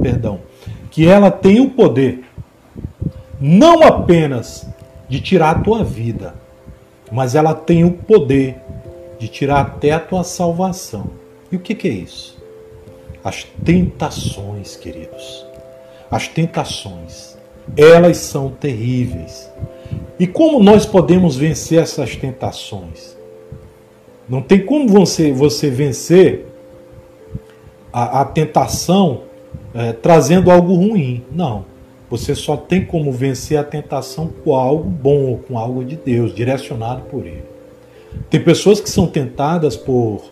perdão, 0.00 0.40
que 0.90 1.06
ela 1.06 1.30
tem 1.30 1.60
o 1.60 1.68
poder 1.68 2.29
não 3.40 3.82
apenas 3.82 4.66
de 5.08 5.20
tirar 5.20 5.50
a 5.50 5.58
tua 5.60 5.82
vida, 5.82 6.34
mas 7.10 7.34
ela 7.34 7.54
tem 7.54 7.84
o 7.84 7.92
poder 7.92 8.56
de 9.18 9.28
tirar 9.28 9.60
até 9.60 9.92
a 9.92 10.00
tua 10.00 10.22
salvação. 10.22 11.10
E 11.50 11.56
o 11.56 11.58
que, 11.58 11.74
que 11.74 11.88
é 11.88 11.92
isso? 11.92 12.38
As 13.24 13.44
tentações, 13.64 14.76
queridos. 14.76 15.44
As 16.10 16.28
tentações. 16.28 17.36
Elas 17.76 18.18
são 18.18 18.50
terríveis. 18.50 19.50
E 20.18 20.26
como 20.26 20.62
nós 20.62 20.86
podemos 20.86 21.36
vencer 21.36 21.82
essas 21.82 22.16
tentações? 22.16 23.16
Não 24.28 24.40
tem 24.40 24.64
como 24.64 24.88
você, 24.88 25.32
você 25.32 25.70
vencer 25.70 26.46
a, 27.92 28.20
a 28.20 28.24
tentação 28.24 29.22
é, 29.74 29.92
trazendo 29.92 30.50
algo 30.50 30.74
ruim. 30.74 31.24
Não. 31.32 31.69
Você 32.10 32.34
só 32.34 32.56
tem 32.56 32.84
como 32.84 33.12
vencer 33.12 33.56
a 33.56 33.62
tentação 33.62 34.26
com 34.26 34.52
algo 34.54 34.90
bom, 34.90 35.38
com 35.46 35.56
algo 35.56 35.84
de 35.84 35.94
Deus, 35.94 36.34
direcionado 36.34 37.02
por 37.02 37.24
Ele. 37.24 37.44
Tem 38.28 38.42
pessoas 38.42 38.80
que 38.80 38.90
são 38.90 39.06
tentadas 39.06 39.76
por, 39.76 40.24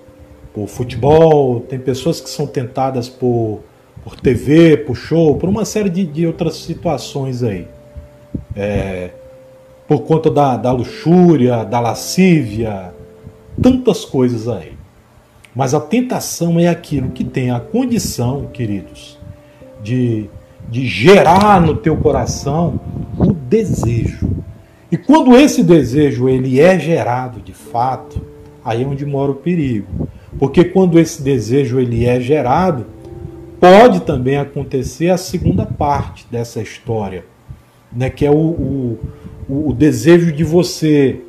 por 0.53 0.67
futebol, 0.67 1.61
tem 1.61 1.79
pessoas 1.79 2.21
que 2.21 2.29
são 2.29 2.49
tentadas 2.49 3.09
por, 3.09 3.61
por 4.03 4.17
TV, 4.17 4.77
por 4.79 4.97
show, 4.97 5.37
por 5.37 5.49
uma 5.49 5.64
série 5.64 5.88
de, 5.88 6.05
de 6.05 6.27
outras 6.27 6.57
situações 6.57 7.45
aí. 7.45 7.69
É, 8.57 9.11
por 9.87 10.01
conta 10.01 10.31
da, 10.31 10.57
da 10.57 10.73
luxúria, 10.73 11.64
da 11.64 11.79
lascívia, 11.79 12.93
tantas 13.62 14.05
coisas 14.05 14.49
aí. 14.49 14.73
Mas 15.55 15.75
a 15.75 15.81
tentação 15.81 16.59
é 16.59 16.69
aquilo 16.69 17.11
que 17.11 17.25
tem 17.25 17.51
a 17.51 17.61
condição, 17.61 18.47
queridos, 18.53 19.17
de, 19.83 20.29
de 20.68 20.87
gerar 20.87 21.61
no 21.61 21.76
teu 21.76 21.96
coração 21.96 22.81
o 23.18 23.33
desejo. 23.33 24.28
E 24.90 24.96
quando 24.96 25.37
esse 25.37 25.62
desejo 25.62 26.28
ele 26.28 26.61
é 26.61 26.78
gerado 26.78 27.40
de 27.40 27.52
fato, 27.52 28.20
aí 28.64 28.83
é 28.83 28.87
onde 28.87 29.04
mora 29.04 29.33
o 29.33 29.37
perigo. 29.37 30.09
Porque 30.38 30.64
quando 30.64 30.98
esse 30.98 31.22
desejo 31.22 31.81
ele 31.81 32.07
é 32.07 32.20
gerado, 32.20 32.87
pode 33.61 34.00
também 34.00 34.37
acontecer 34.37 35.11
a 35.11 35.16
segunda 35.16 35.66
parte 35.66 36.26
dessa 36.31 36.61
história, 36.61 37.24
né, 37.92 38.09
que 38.09 38.24
é 38.24 38.31
o, 38.31 38.37
o, 39.48 39.68
o 39.68 39.72
desejo 39.72 40.31
de 40.31 40.44
você 40.44 41.20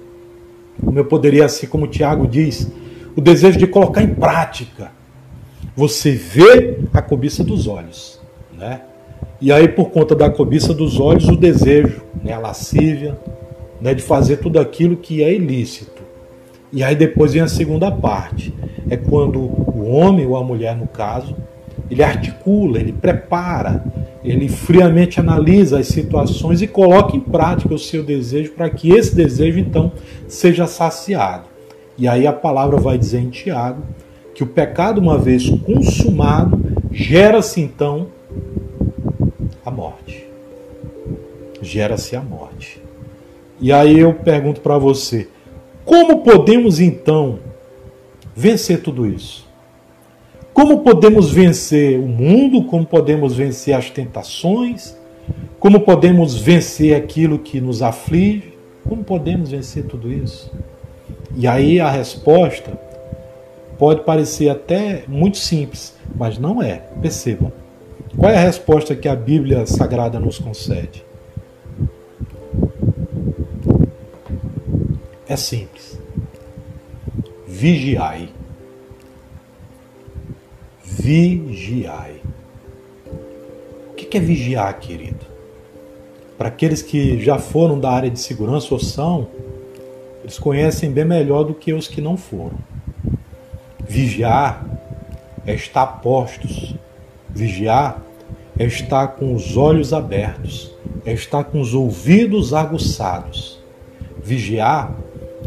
como 0.84 0.98
eu 0.98 1.06
poderia 1.06 1.48
ser, 1.50 1.68
como 1.68 1.86
o 1.86 1.88
Tiago 1.88 2.28
diz, 2.28 2.72
o 3.16 3.22
desejo 3.22 3.58
de 3.58 3.68
colocar 3.68 4.02
em 4.02 4.14
prática. 4.14 4.92
Você 5.76 6.12
vê 6.12 6.80
a 6.94 7.02
cobiça 7.02 7.44
dos 7.44 7.68
olhos, 7.68 8.20
né? 8.58 8.82
E 9.42 9.52
aí, 9.54 9.70
por 9.70 9.90
conta 9.90 10.14
da 10.14 10.30
cobiça 10.30 10.74
dos 10.74 11.00
olhos, 11.00 11.30
o 11.30 11.38
desejo, 11.38 12.02
né, 12.22 12.34
a 12.34 12.40
lascívia, 12.40 13.18
né, 13.80 13.94
de 13.94 14.02
fazer 14.02 14.38
tudo 14.38 14.60
aquilo 14.60 14.98
que 14.98 15.24
é 15.24 15.34
ilícito. 15.34 16.02
E 16.74 16.84
aí 16.84 16.96
depois 16.96 17.34
vem 17.34 17.42
a 17.42 17.48
segunda 17.48 17.90
parte. 17.90 18.54
É 18.90 18.98
quando 18.98 19.40
o 19.40 19.90
homem 19.90 20.26
ou 20.26 20.36
a 20.36 20.44
mulher, 20.44 20.76
no 20.76 20.88
caso, 20.88 21.36
ele 21.90 22.04
articula, 22.04 22.80
ele 22.80 22.92
prepara, 22.92 23.84
ele 24.24 24.50
friamente 24.50 25.20
analisa 25.20 25.80
as 25.80 25.88
situações 25.88 26.62
e 26.62 26.68
coloca 26.68 27.16
em 27.16 27.20
prática 27.20 27.74
o 27.74 27.80
seu 27.80 28.04
desejo 28.04 28.52
para 28.52 28.70
que 28.70 28.92
esse 28.92 29.16
desejo 29.16 29.58
então 29.58 29.92
seja 30.28 30.68
saciado. 30.68 31.46
E 31.98 32.08
aí 32.08 32.28
a 32.28 32.34
palavra 32.34 32.78
vai 32.78 32.98
dizer 32.98 33.20
em 33.20 33.30
Tiago 33.30 33.82
que 34.36 34.44
o 34.44 34.48
pecado, 34.48 35.00
uma 35.00 35.18
vez 35.18 35.50
consumado, 35.66 36.60
gera-se 36.92 37.62
então 37.62 38.08
Gera-se 41.62 42.16
a 42.16 42.22
morte. 42.22 42.82
E 43.60 43.72
aí 43.74 44.00
eu 44.00 44.14
pergunto 44.14 44.62
para 44.62 44.78
você: 44.78 45.28
como 45.86 46.24
podemos 46.24 46.80
então 46.80 47.40
vencer 48.36 48.82
tudo 48.82 49.06
isso? 49.06 49.48
Como 50.54 50.80
podemos 50.80 51.32
vencer 51.32 52.00
o 52.00 52.08
mundo? 52.08 52.64
Como 52.64 52.86
podemos 52.86 53.36
vencer 53.36 53.74
as 53.74 53.90
tentações? 53.90 54.96
Como 55.60 55.80
podemos 55.82 56.38
vencer 56.38 56.96
aquilo 56.96 57.40
que 57.40 57.60
nos 57.60 57.82
aflige? 57.82 58.54
Como 58.88 59.04
podemos 59.04 59.52
vencer 59.52 59.86
tudo 59.86 60.12
isso? 60.12 60.52
E 61.36 61.48
aí 61.48 61.80
a 61.80 61.90
resposta 61.90 62.80
pode 63.78 64.02
parecer 64.02 64.50
até 64.50 65.04
muito 65.08 65.38
simples, 65.38 65.96
mas 66.16 66.38
não 66.38 66.62
é. 66.62 66.84
Percebam. 67.02 67.52
Qual 68.18 68.32
é 68.32 68.38
a 68.38 68.42
resposta 68.42 68.96
que 68.96 69.08
a 69.08 69.16
Bíblia 69.16 69.66
Sagrada 69.66 70.20
nos 70.20 70.40
concede? 70.40 71.09
Simples. 75.42 76.00
Vigiai 77.48 78.30
vigiai. 81.00 82.22
O 83.92 83.94
que 83.94 84.18
é 84.18 84.20
vigiar, 84.20 84.78
querido? 84.80 85.26
Para 86.38 86.48
aqueles 86.48 86.82
que 86.82 87.20
já 87.22 87.38
foram 87.38 87.80
da 87.80 87.90
área 87.90 88.10
de 88.10 88.20
segurança 88.20 88.74
ou 88.74 88.80
são, 88.80 89.28
eles 90.24 90.40
conhecem 90.40 90.92
bem 90.92 91.06
melhor 91.06 91.44
do 91.44 91.54
que 91.54 91.74
os 91.74 91.88
que 91.88 92.02
não 92.02 92.18
foram. 92.18 92.58
Vigiar 93.88 94.66
é 95.46 95.54
estar 95.54 95.86
postos. 95.88 96.76
Vigiar 97.30 98.02
é 98.58 98.66
estar 98.66 99.10
com 99.10 99.34
os 99.34 99.56
olhos 99.56 99.94
abertos, 99.94 100.76
é 101.06 101.14
estar 101.14 101.44
com 101.46 101.62
os 101.62 101.74
ouvidos 101.74 102.54
aguçados. 102.54 103.60
Vigiar 104.22 104.94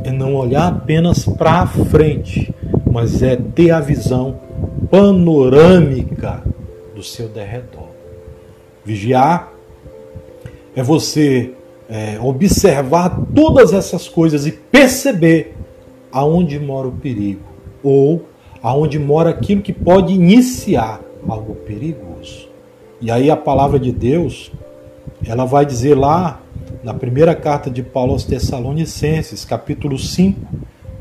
é 0.05 0.11
não 0.11 0.35
olhar 0.35 0.69
apenas 0.69 1.25
para 1.25 1.67
frente, 1.67 2.55
mas 2.91 3.23
é 3.23 3.37
ter 3.37 3.71
a 3.71 3.81
visão 3.81 4.41
panorâmica 4.91 6.43
do 6.95 7.03
seu 7.03 7.29
derredor. 7.29 7.89
Vigiar 8.85 9.53
é 10.75 10.83
você 10.83 11.53
é, 11.89 12.19
observar 12.21 13.11
todas 13.35 13.73
essas 13.73 14.09
coisas 14.09 14.47
e 14.47 14.53
perceber 14.53 15.55
aonde 16.11 16.59
mora 16.59 16.89
o 16.89 16.93
perigo 16.93 17.43
ou 17.83 18.25
aonde 18.63 18.99
mora 18.99 19.31
aquilo 19.31 19.63
que 19.63 19.73
pode 19.73 20.13
iniciar 20.13 21.01
algo 21.29 21.55
perigoso. 21.55 22.49
E 23.01 23.11
aí 23.11 23.31
a 23.31 23.37
palavra 23.37 23.79
de 23.79 23.91
Deus, 23.91 24.53
ela 25.27 25.45
vai 25.45 25.67
dizer 25.67 25.97
lá 25.97 26.41
na 26.83 26.93
primeira 26.93 27.35
carta 27.35 27.71
de 27.71 27.83
Paulo 27.83 28.13
aos 28.13 28.25
Tessalonicenses, 28.25 29.45
capítulo 29.45 29.99
5, 29.99 30.41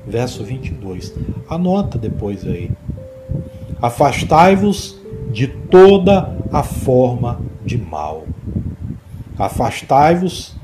verso 0.05 0.43
22. 0.43 1.13
Anota 1.49 1.97
depois 1.97 2.45
aí. 2.45 2.71
Afastai-vos 3.81 4.99
de 5.31 5.47
toda 5.47 6.37
a 6.51 6.61
forma 6.61 7.41
de 7.65 7.77
mal. 7.77 8.25
Afastai-vos 9.37 10.55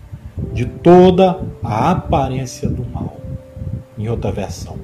de 0.54 0.66
toda 0.66 1.42
a 1.64 1.92
aparência 1.92 2.70
do 2.70 2.86
mal. 2.86 3.18
Em 3.98 4.08
outra 4.08 4.32
versão. 4.32 4.78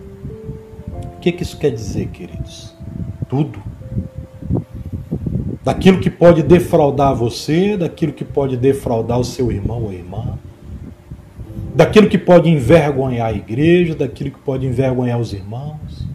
O 1.15 1.19
que, 1.19 1.31
que 1.31 1.43
isso 1.43 1.57
quer 1.57 1.69
dizer, 1.69 2.07
queridos? 2.07 2.73
Tudo. 3.29 3.61
Daquilo 5.63 5.99
que 5.99 6.09
pode 6.09 6.43
defraudar 6.43 7.15
você, 7.15 7.77
daquilo 7.77 8.11
que 8.11 8.25
pode 8.25 8.57
defraudar 8.57 9.19
o 9.19 9.23
seu 9.23 9.51
irmão 9.51 9.83
ou 9.83 9.93
irmã, 9.93 10.37
daquilo 11.73 12.09
que 12.09 12.17
pode 12.17 12.49
envergonhar 12.49 13.27
a 13.27 13.33
igreja, 13.33 13.95
daquilo 13.95 14.31
que 14.31 14.39
pode 14.39 14.65
envergonhar 14.65 15.19
os 15.19 15.31
irmãos, 15.33 16.05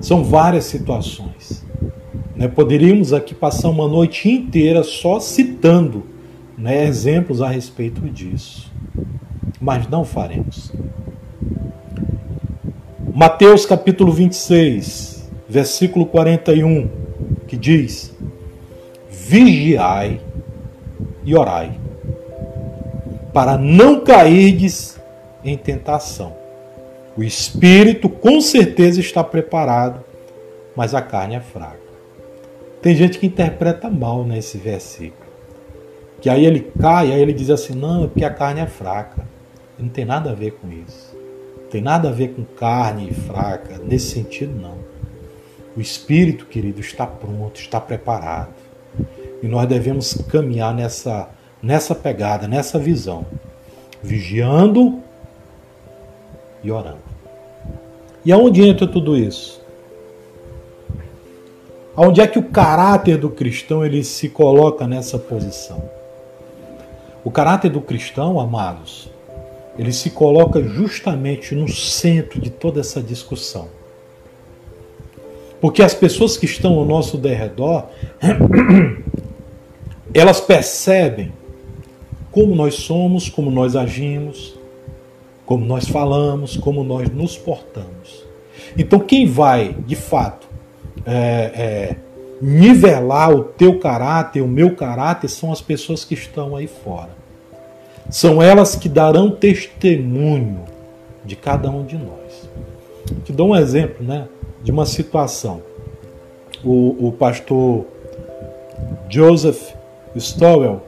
são 0.00 0.24
várias 0.24 0.64
situações. 0.64 1.64
Né? 2.34 2.48
Poderíamos 2.48 3.12
aqui 3.12 3.34
passar 3.34 3.68
uma 3.68 3.88
noite 3.88 4.30
inteira 4.30 4.82
só 4.82 5.20
citando 5.20 6.04
né, 6.56 6.86
exemplos 6.86 7.42
a 7.42 7.48
respeito 7.48 8.00
disso. 8.08 8.72
Mas 9.60 9.88
não 9.88 10.04
faremos. 10.04 10.72
Mateus 13.14 13.66
capítulo 13.66 14.12
26, 14.12 15.28
versículo 15.48 16.06
41, 16.06 16.88
que 17.48 17.56
diz: 17.56 18.14
Vigiai 19.28 20.22
e 21.22 21.36
orai, 21.36 21.78
para 23.30 23.58
não 23.58 24.00
cairdes 24.00 24.98
em 25.44 25.54
tentação. 25.54 26.34
O 27.14 27.22
espírito 27.22 28.08
com 28.08 28.40
certeza 28.40 29.00
está 29.00 29.22
preparado, 29.22 30.02
mas 30.74 30.94
a 30.94 31.02
carne 31.02 31.34
é 31.34 31.40
fraca. 31.40 31.78
Tem 32.80 32.94
gente 32.94 33.18
que 33.18 33.26
interpreta 33.26 33.90
mal 33.90 34.24
nesse 34.24 34.56
versículo. 34.56 35.28
Que 36.22 36.30
aí 36.30 36.46
ele 36.46 36.72
cai, 36.80 37.12
aí 37.12 37.20
ele 37.20 37.34
diz 37.34 37.50
assim: 37.50 37.74
não, 37.74 38.04
é 38.04 38.06
porque 38.06 38.24
a 38.24 38.32
carne 38.32 38.62
é 38.62 38.66
fraca. 38.66 39.28
Não 39.78 39.90
tem 39.90 40.06
nada 40.06 40.30
a 40.30 40.34
ver 40.34 40.52
com 40.52 40.72
isso. 40.72 41.14
Não 41.64 41.68
tem 41.68 41.82
nada 41.82 42.08
a 42.08 42.12
ver 42.12 42.28
com 42.28 42.44
carne 42.44 43.12
fraca. 43.12 43.76
Nesse 43.76 44.06
sentido, 44.06 44.58
não. 44.58 44.78
O 45.76 45.82
espírito, 45.82 46.46
querido, 46.46 46.80
está 46.80 47.06
pronto, 47.06 47.60
está 47.60 47.78
preparado. 47.78 48.67
E 49.42 49.46
nós 49.46 49.68
devemos 49.68 50.14
caminhar 50.28 50.74
nessa, 50.74 51.28
nessa 51.62 51.94
pegada, 51.94 52.48
nessa 52.48 52.78
visão. 52.78 53.26
Vigiando 54.02 55.00
e 56.62 56.70
orando. 56.70 56.98
E 58.24 58.32
aonde 58.32 58.62
entra 58.62 58.86
tudo 58.86 59.16
isso? 59.16 59.60
Aonde 61.96 62.20
é 62.20 62.26
que 62.26 62.38
o 62.38 62.44
caráter 62.44 63.16
do 63.16 63.30
cristão 63.30 63.84
ele 63.84 64.04
se 64.04 64.28
coloca 64.28 64.86
nessa 64.86 65.18
posição? 65.18 65.82
O 67.24 67.30
caráter 67.30 67.70
do 67.70 67.80
cristão, 67.80 68.38
amados, 68.38 69.08
ele 69.78 69.92
se 69.92 70.10
coloca 70.10 70.62
justamente 70.62 71.54
no 71.54 71.68
centro 71.68 72.40
de 72.40 72.50
toda 72.50 72.80
essa 72.80 73.02
discussão. 73.02 73.68
Porque 75.60 75.82
as 75.82 75.94
pessoas 75.94 76.36
que 76.36 76.46
estão 76.46 76.74
ao 76.74 76.84
nosso 76.84 77.16
derredor, 77.16 77.84
elas 80.14 80.40
percebem 80.40 81.32
como 82.30 82.54
nós 82.54 82.74
somos, 82.74 83.28
como 83.28 83.50
nós 83.50 83.76
agimos, 83.76 84.58
como 85.44 85.64
nós 85.64 85.88
falamos, 85.88 86.56
como 86.56 86.84
nós 86.84 87.08
nos 87.10 87.36
portamos. 87.36 88.24
Então, 88.76 89.00
quem 89.00 89.26
vai, 89.26 89.74
de 89.86 89.96
fato, 89.96 90.46
é, 91.06 91.14
é, 91.14 91.96
nivelar 92.40 93.30
o 93.32 93.44
teu 93.44 93.78
caráter, 93.78 94.42
o 94.42 94.48
meu 94.48 94.74
caráter, 94.76 95.28
são 95.28 95.50
as 95.50 95.60
pessoas 95.60 96.04
que 96.04 96.14
estão 96.14 96.54
aí 96.54 96.66
fora. 96.66 97.10
São 98.10 98.42
elas 98.42 98.76
que 98.76 98.88
darão 98.88 99.30
testemunho 99.30 100.64
de 101.24 101.34
cada 101.36 101.70
um 101.70 101.84
de 101.84 101.96
nós. 101.96 102.48
Te 103.24 103.32
dou 103.32 103.48
um 103.48 103.56
exemplo 103.56 104.04
né, 104.04 104.28
de 104.62 104.70
uma 104.70 104.86
situação. 104.86 105.62
O, 106.64 107.08
o 107.08 107.12
pastor 107.12 107.86
Joseph 109.08 109.77
Stowell, 110.20 110.82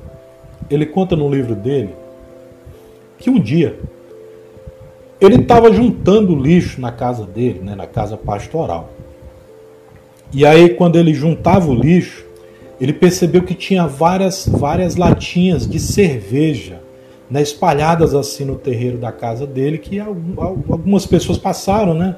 ele 0.71 0.87
conta 0.87 1.17
no 1.17 1.29
livro 1.29 1.55
dele 1.55 1.95
que 3.19 3.29
um 3.29 3.39
dia 3.39 3.79
ele 5.21 5.37
estava 5.37 5.71
juntando 5.73 6.35
lixo 6.35 6.81
na 6.81 6.91
casa 6.91 7.27
dele, 7.27 7.61
né, 7.61 7.75
na 7.75 7.87
casa 7.87 8.17
pastoral. 8.17 8.91
E 10.33 10.47
aí, 10.47 10.71
quando 10.71 10.97
ele 10.97 11.13
juntava 11.13 11.71
o 11.71 11.75
lixo, 11.75 12.25
ele 12.81 12.93
percebeu 12.93 13.43
que 13.43 13.55
tinha 13.55 13.87
várias, 13.87 14.49
várias 14.49 14.97
latinhas 14.97 15.67
de 15.67 15.79
cerveja 15.79 16.81
né, 17.31 17.43
espalhadas 17.43 18.15
assim 18.15 18.45
no 18.45 18.57
terreiro 18.57 18.97
da 18.97 19.13
casa 19.13 19.47
dele, 19.47 19.77
que 19.77 20.01
algumas 20.01 21.07
pessoas 21.07 21.37
passaram 21.37 21.93
né, 21.93 22.17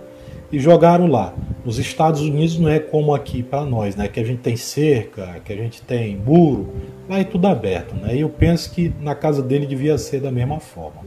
e 0.52 0.58
jogaram 0.60 1.08
lá. 1.08 1.34
Nos 1.64 1.78
Estados 1.78 2.20
Unidos 2.20 2.58
não 2.58 2.68
é 2.68 2.78
como 2.78 3.14
aqui 3.14 3.42
para 3.42 3.64
nós, 3.64 3.96
né, 3.96 4.06
que 4.06 4.20
a 4.20 4.24
gente 4.24 4.40
tem 4.40 4.56
cerca, 4.56 5.40
que 5.44 5.52
a 5.52 5.56
gente 5.56 5.82
tem 5.82 6.16
muro, 6.16 6.68
lá 7.08 7.18
é 7.18 7.24
tudo 7.24 7.46
aberto. 7.46 7.94
Né, 7.94 8.16
e 8.16 8.20
eu 8.20 8.28
penso 8.28 8.70
que 8.72 8.92
na 9.00 9.14
casa 9.14 9.42
dele 9.42 9.66
devia 9.66 9.98
ser 9.98 10.20
da 10.20 10.30
mesma 10.30 10.60
forma. 10.60 11.02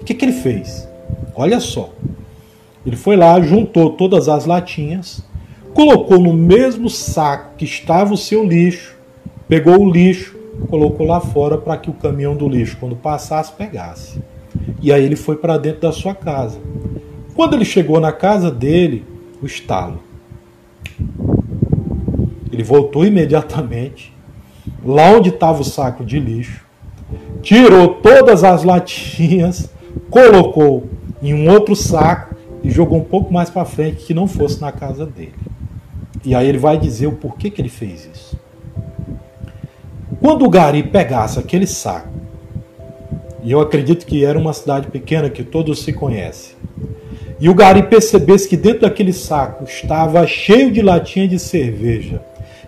O 0.00 0.04
que, 0.04 0.14
que 0.14 0.24
ele 0.24 0.32
fez? 0.32 0.88
Olha 1.34 1.60
só. 1.60 1.90
Ele 2.86 2.96
foi 2.96 3.16
lá, 3.16 3.40
juntou 3.40 3.90
todas 3.90 4.28
as 4.28 4.44
latinhas, 4.44 5.24
colocou 5.72 6.18
no 6.18 6.32
mesmo 6.32 6.90
saco 6.90 7.56
que 7.56 7.64
estava 7.64 8.12
o 8.12 8.16
seu 8.16 8.44
lixo, 8.44 8.94
pegou 9.48 9.80
o 9.80 9.90
lixo, 9.90 10.36
colocou 10.68 11.06
lá 11.06 11.20
fora 11.20 11.56
para 11.56 11.76
que 11.76 11.90
o 11.90 11.94
caminhão 11.94 12.36
do 12.36 12.48
lixo, 12.48 12.76
quando 12.78 12.94
passasse, 12.94 13.52
pegasse. 13.52 14.22
E 14.80 14.92
aí 14.92 15.04
ele 15.04 15.16
foi 15.16 15.36
para 15.36 15.56
dentro 15.56 15.80
da 15.80 15.92
sua 15.92 16.14
casa. 16.14 16.60
Quando 17.34 17.54
ele 17.54 17.64
chegou 17.64 17.98
na 17.98 18.12
casa 18.12 18.50
dele, 18.50 19.04
o 19.42 19.46
estalo. 19.46 20.02
Ele 22.52 22.62
voltou 22.62 23.04
imediatamente 23.04 24.13
lá 24.84 25.10
onde 25.10 25.30
estava 25.30 25.60
o 25.60 25.64
saco 25.64 26.04
de 26.04 26.18
lixo, 26.18 26.64
tirou 27.42 27.88
todas 27.88 28.44
as 28.44 28.64
latinhas, 28.64 29.70
colocou 30.10 30.88
em 31.22 31.34
um 31.34 31.50
outro 31.50 31.74
saco 31.74 32.34
e 32.62 32.70
jogou 32.70 32.98
um 32.98 33.04
pouco 33.04 33.32
mais 33.32 33.50
para 33.50 33.64
frente 33.64 34.04
que 34.04 34.14
não 34.14 34.26
fosse 34.26 34.60
na 34.60 34.72
casa 34.72 35.06
dele. 35.06 35.34
E 36.24 36.34
aí 36.34 36.48
ele 36.48 36.58
vai 36.58 36.78
dizer 36.78 37.06
o 37.06 37.12
porquê 37.12 37.50
que 37.50 37.60
ele 37.60 37.68
fez 37.68 38.08
isso. 38.12 38.38
Quando 40.20 40.44
o 40.44 40.50
Gari 40.50 40.82
pegasse 40.82 41.38
aquele 41.38 41.66
saco, 41.66 42.08
e 43.42 43.52
eu 43.52 43.60
acredito 43.60 44.06
que 44.06 44.24
era 44.24 44.38
uma 44.38 44.54
cidade 44.54 44.86
pequena 44.86 45.28
que 45.28 45.44
todos 45.44 45.84
se 45.84 45.92
conhecem, 45.92 46.56
e 47.38 47.48
o 47.48 47.54
Gari 47.54 47.82
percebesse 47.82 48.48
que 48.48 48.56
dentro 48.56 48.82
daquele 48.82 49.12
saco 49.12 49.64
estava 49.64 50.26
cheio 50.26 50.72
de 50.72 50.80
latinha 50.80 51.28
de 51.28 51.38
cerveja, 51.38 52.22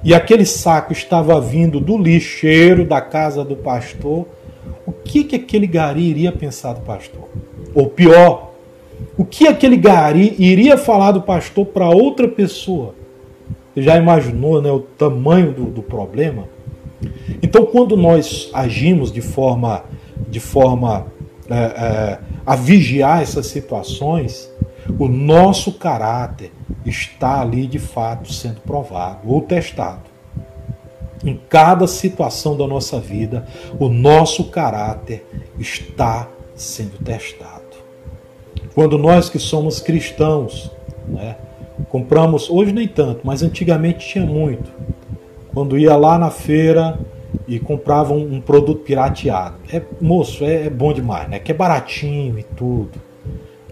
e 0.07 0.15
aquele 0.15 0.47
saco 0.47 0.93
estava 0.93 1.41
vindo 1.41 1.81
do 1.81 1.99
lixeiro 1.99 2.85
da 2.85 3.01
casa 3.01 3.45
do 3.45 3.57
pastor, 3.57 4.25
o 4.87 4.93
que, 4.93 5.25
que 5.25 5.35
aquele 5.35 5.67
Gari 5.67 6.03
iria 6.03 6.31
pensar 6.31 6.75
do 6.75 6.81
pastor? 6.83 7.29
Ou 7.75 7.89
pior, 7.89 8.53
o 9.19 9.25
que 9.25 9.47
aquele 9.47 9.77
gari 9.77 10.35
iria 10.39 10.79
falar 10.79 11.13
do 11.13 11.21
pastor 11.21 11.67
para 11.67 11.89
outra 11.91 12.29
pessoa? 12.29 12.95
Você 13.75 13.83
já 13.83 13.97
imaginou 13.97 14.63
né, 14.63 14.71
o 14.71 14.81
tamanho 14.81 15.53
do, 15.53 15.65
do 15.65 15.83
problema? 15.83 16.49
Então, 17.43 17.67
quando 17.67 17.97
nós 17.97 18.49
agimos 18.55 19.13
de 19.13 19.21
forma, 19.21 19.85
de 20.29 20.41
forma 20.41 21.07
é, 21.51 21.55
é, 21.55 22.19
a 22.47 22.57
vigiar 22.57 23.23
essas 23.23 23.47
situações, 23.47 24.51
o 24.99 25.09
nosso 25.09 25.73
caráter 25.73 26.53
está 26.85 27.41
ali 27.41 27.67
de 27.67 27.79
fato 27.79 28.33
sendo 28.33 28.61
provado 28.61 29.21
ou 29.25 29.41
testado. 29.43 30.03
Em 31.25 31.41
cada 31.49 31.87
situação 31.87 32.57
da 32.57 32.67
nossa 32.67 33.01
vida, 33.01 33.47
o 33.79 33.89
nosso 33.89 34.45
caráter 34.45 35.27
está 35.59 36.29
sendo 36.55 36.99
testado. 37.03 37.63
Quando 38.75 38.99
nós 38.99 39.29
que 39.29 39.39
somos 39.39 39.81
cristãos, 39.81 40.71
né, 41.09 41.37
compramos, 41.89 42.49
hoje 42.51 42.73
nem 42.73 42.87
tanto, 42.87 43.21
mas 43.25 43.43
antigamente 43.43 44.07
tinha 44.07 44.27
muito. 44.27 44.71
Quando 45.53 45.79
ia 45.79 45.97
lá 45.97 46.19
na 46.19 46.31
feira 46.31 46.99
e 47.47 47.59
comprava 47.59 48.13
um, 48.13 48.35
um 48.35 48.41
produto 48.41 48.83
pirateado. 48.83 49.57
É, 49.73 49.81
moço, 50.01 50.45
é, 50.45 50.67
é, 50.67 50.71
bom 50.71 50.93
demais, 50.93 51.29
né? 51.29 51.39
Que 51.39 51.53
é 51.53 51.55
baratinho 51.55 52.39
e 52.39 52.43
tudo. 52.43 53.06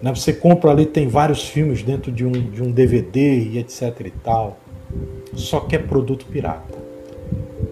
Né? 0.05 0.15
Você 0.15 0.35
compra 0.35 0.71
ali, 0.71 0.85
tem 0.85 1.09
vários 1.09 1.49
filmes 1.49 1.83
dentro 1.83 2.13
de 2.13 2.27
um, 2.27 2.31
de 2.31 2.63
um 2.63 2.71
DVD 2.71 3.39
e 3.39 3.59
etc 3.59 3.99
e 4.05 4.11
tal. 4.11 4.59
Só 5.33 5.61
que 5.61 5.75
é 5.75 5.79
produto 5.79 6.27
pirata. 6.27 6.77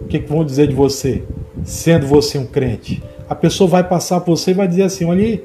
O 0.01 0.07
que, 0.07 0.17
que 0.17 0.27
vão 0.27 0.43
dizer 0.43 0.67
de 0.67 0.73
você? 0.73 1.21
Sendo 1.63 2.07
você 2.07 2.39
um 2.39 2.45
crente. 2.47 3.03
A 3.29 3.35
pessoa 3.35 3.69
vai 3.69 3.87
passar 3.87 4.19
por 4.21 4.35
você 4.35 4.49
e 4.49 4.55
vai 4.55 4.67
dizer 4.67 4.81
assim: 4.81 5.05
olha 5.05 5.39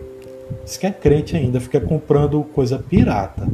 isso 0.64 0.80
que 0.80 0.86
é 0.86 0.90
crente 0.90 1.36
ainda, 1.36 1.60
fica 1.60 1.78
comprando 1.78 2.42
coisa 2.54 2.78
pirata. 2.78 3.46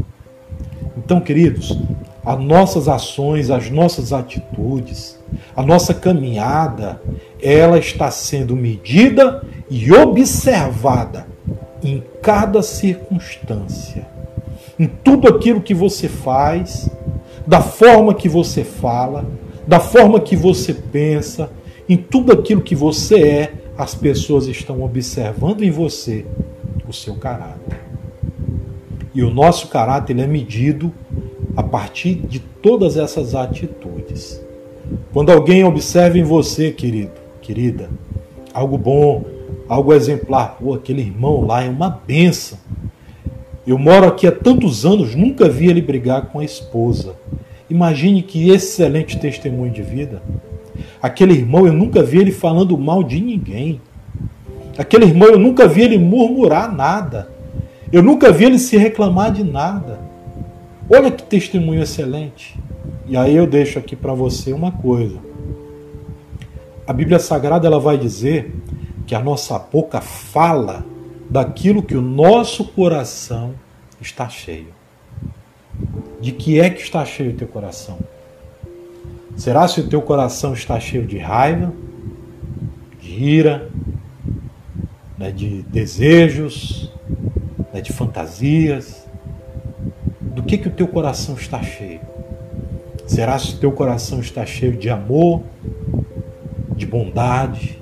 Então, 0.97 1.21
queridos, 1.21 1.77
as 2.25 2.39
nossas 2.39 2.87
ações, 2.87 3.51
as 3.51 3.69
nossas 3.69 4.13
atitudes, 4.13 5.19
a 5.57 5.63
nossa 5.63 5.93
caminhada, 5.93 7.03
ela 7.43 7.79
está 7.79 8.13
sendo 8.13 8.55
medida 8.55 9.45
e 9.69 9.93
observada 9.93 11.34
em 11.85 12.03
cada 12.23 12.63
circunstância. 12.63 14.07
Em 14.79 14.87
tudo 14.87 15.29
aquilo 15.29 15.61
que 15.61 15.75
você 15.75 16.09
faz, 16.09 16.91
da 17.47 17.61
forma 17.61 18.15
que 18.15 18.29
você 18.29 18.65
fala, 18.65 19.25
da 19.67 19.79
forma 19.79 20.19
que 20.19 20.35
você 20.35 20.73
pensa, 20.73 21.51
em 21.89 21.97
tudo 21.97 22.33
aquilo 22.33 22.63
que 22.63 22.75
você 22.75 23.23
é, 23.23 23.53
as 23.77 23.95
pessoas 23.95 24.47
estão 24.47 24.83
observando 24.83 25.63
em 25.63 25.71
você 25.71 26.25
o 26.89 26.93
seu 26.93 27.15
caráter. 27.17 27.81
E 29.15 29.23
o 29.23 29.31
nosso 29.31 29.69
caráter 29.69 30.19
é 30.19 30.27
medido 30.27 30.93
a 31.57 31.63
partir 31.63 32.15
de 32.15 32.41
todas 32.41 32.97
essas 32.97 33.35
atitudes. 33.35 34.43
Quando 35.13 35.31
alguém 35.31 35.65
observa 35.65 36.19
em 36.19 36.23
você, 36.23 36.71
querido, 36.71 37.13
querida, 37.41 37.89
algo 38.53 38.77
bom, 38.77 39.25
algo 39.69 39.93
exemplar, 39.93 40.57
pô, 40.59 40.75
aquele 40.75 41.03
irmão 41.03 41.47
lá 41.47 41.63
é 41.63 41.69
uma 41.69 41.89
benção. 41.89 42.59
Eu 43.67 43.79
moro 43.79 44.07
aqui 44.07 44.27
há 44.27 44.33
tantos 44.33 44.85
anos, 44.85 45.15
nunca 45.15 45.49
vi 45.49 45.69
ele 45.69 45.81
brigar 45.81 46.27
com 46.27 46.39
a 46.39 46.45
esposa. 46.45 47.15
Imagine 47.69 48.23
que 48.23 48.51
excelente 48.51 49.19
testemunho 49.19 49.73
de 49.73 49.83
vida. 49.83 50.23
Aquele 51.01 51.33
irmão, 51.33 51.67
eu 51.67 51.73
nunca 51.73 52.03
vi 52.03 52.19
ele 52.19 52.33
falando 52.33 52.77
mal 52.77 53.03
de 53.03 53.21
ninguém. 53.21 53.81
Aquele 54.77 55.07
irmão, 55.07 55.29
eu 55.29 55.39
nunca 55.39 55.67
vi 55.67 55.83
ele 55.83 55.99
murmurar 55.99 56.75
nada. 56.75 57.29
Eu 57.91 58.03
nunca 58.03 58.31
vi 58.33 58.45
ele 58.45 58.59
se 58.59 58.77
reclamar 58.77 59.33
de 59.33 59.45
nada. 59.45 59.99
Olha 60.91 61.11
que 61.11 61.23
testemunho 61.23 61.83
excelente. 61.83 62.59
E 63.07 63.17
aí 63.17 63.35
eu 63.35 63.47
deixo 63.47 63.79
aqui 63.79 63.97
para 63.97 64.13
você 64.13 64.53
uma 64.53 64.73
coisa. 64.73 65.17
A 66.87 66.93
Bíblia 66.93 67.19
Sagrada 67.19 67.67
ela 67.67 67.79
vai 67.79 67.97
dizer 67.97 68.55
que 69.07 69.15
a 69.15 69.21
nossa 69.21 69.59
boca 69.59 70.01
fala 70.01 70.85
daquilo 71.29 71.83
que 71.83 71.97
o 71.97 72.03
nosso 72.03 72.65
coração 72.65 73.55
está 74.01 74.29
cheio. 74.29 74.73
De 76.21 76.33
que 76.33 76.61
é 76.61 76.71
que 76.71 76.81
está 76.81 77.05
cheio 77.05 77.33
o 77.33 77.35
teu 77.35 77.49
coração? 77.49 77.99
Será 79.37 79.67
se 79.67 79.81
o 79.81 79.89
teu 79.89 80.01
coração 80.01 80.55
está 80.55 80.79
cheio 80.79 81.07
de 81.07 81.19
raiva, 81.19 81.73
de 83.01 83.13
ira, 83.13 83.69
né, 85.19 85.31
de 85.31 85.63
desejos, 85.63 86.91
né, 87.73 87.81
de 87.81 87.93
fantasias. 87.93 89.07
Do 90.21 90.43
que, 90.43 90.57
que 90.57 90.69
o 90.69 90.71
teu 90.71 90.87
coração 90.87 91.35
está 91.35 91.63
cheio? 91.63 92.01
Será 93.07 93.39
se 93.39 93.55
o 93.55 93.59
teu 93.59 93.73
coração 93.73 94.21
está 94.21 94.47
cheio 94.47 94.77
de 94.77 94.89
amor, 94.89 95.43
de 96.75 96.87
bondade, 96.87 97.79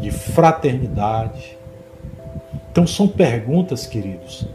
de 0.00 0.10
fraternidade, 0.10 1.58
Então 2.70 2.86
são 2.86 3.08
perguntas, 3.08 3.84
queridos, 3.86 4.46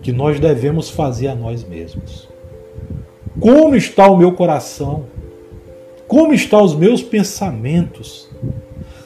que 0.00 0.12
nós 0.12 0.38
devemos 0.38 0.88
fazer 0.88 1.28
a 1.28 1.34
nós 1.34 1.64
mesmos. 1.64 2.28
Como 3.40 3.74
está 3.74 4.08
o 4.08 4.16
meu 4.16 4.32
coração? 4.32 5.04
Como 6.06 6.32
estão 6.32 6.62
os 6.62 6.74
meus 6.74 7.02
pensamentos? 7.02 8.28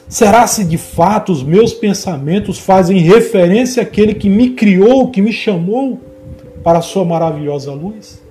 Será 0.07 0.45
se 0.45 0.63
de 0.63 0.77
fato 0.77 1.31
os 1.31 1.41
meus 1.41 1.73
pensamentos 1.73 2.59
fazem 2.59 2.99
referência 2.99 3.81
àquele 3.81 4.13
que 4.13 4.29
me 4.29 4.51
criou, 4.51 5.09
que 5.09 5.21
me 5.21 5.31
chamou 5.31 5.99
para 6.63 6.79
a 6.79 6.81
sua 6.81 7.03
maravilhosa 7.03 7.73
luz? 7.73 8.21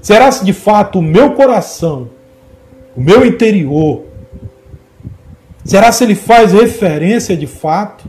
Será 0.00 0.32
se 0.32 0.44
de 0.44 0.52
fato 0.52 1.00
o 1.00 1.02
meu 1.02 1.34
coração, 1.34 2.08
o 2.96 3.00
meu 3.00 3.26
interior, 3.26 4.04
será 5.68 5.92
se 5.92 6.02
ele 6.02 6.14
faz 6.14 6.52
referência 6.52 7.36
de 7.36 7.46
fato 7.46 8.08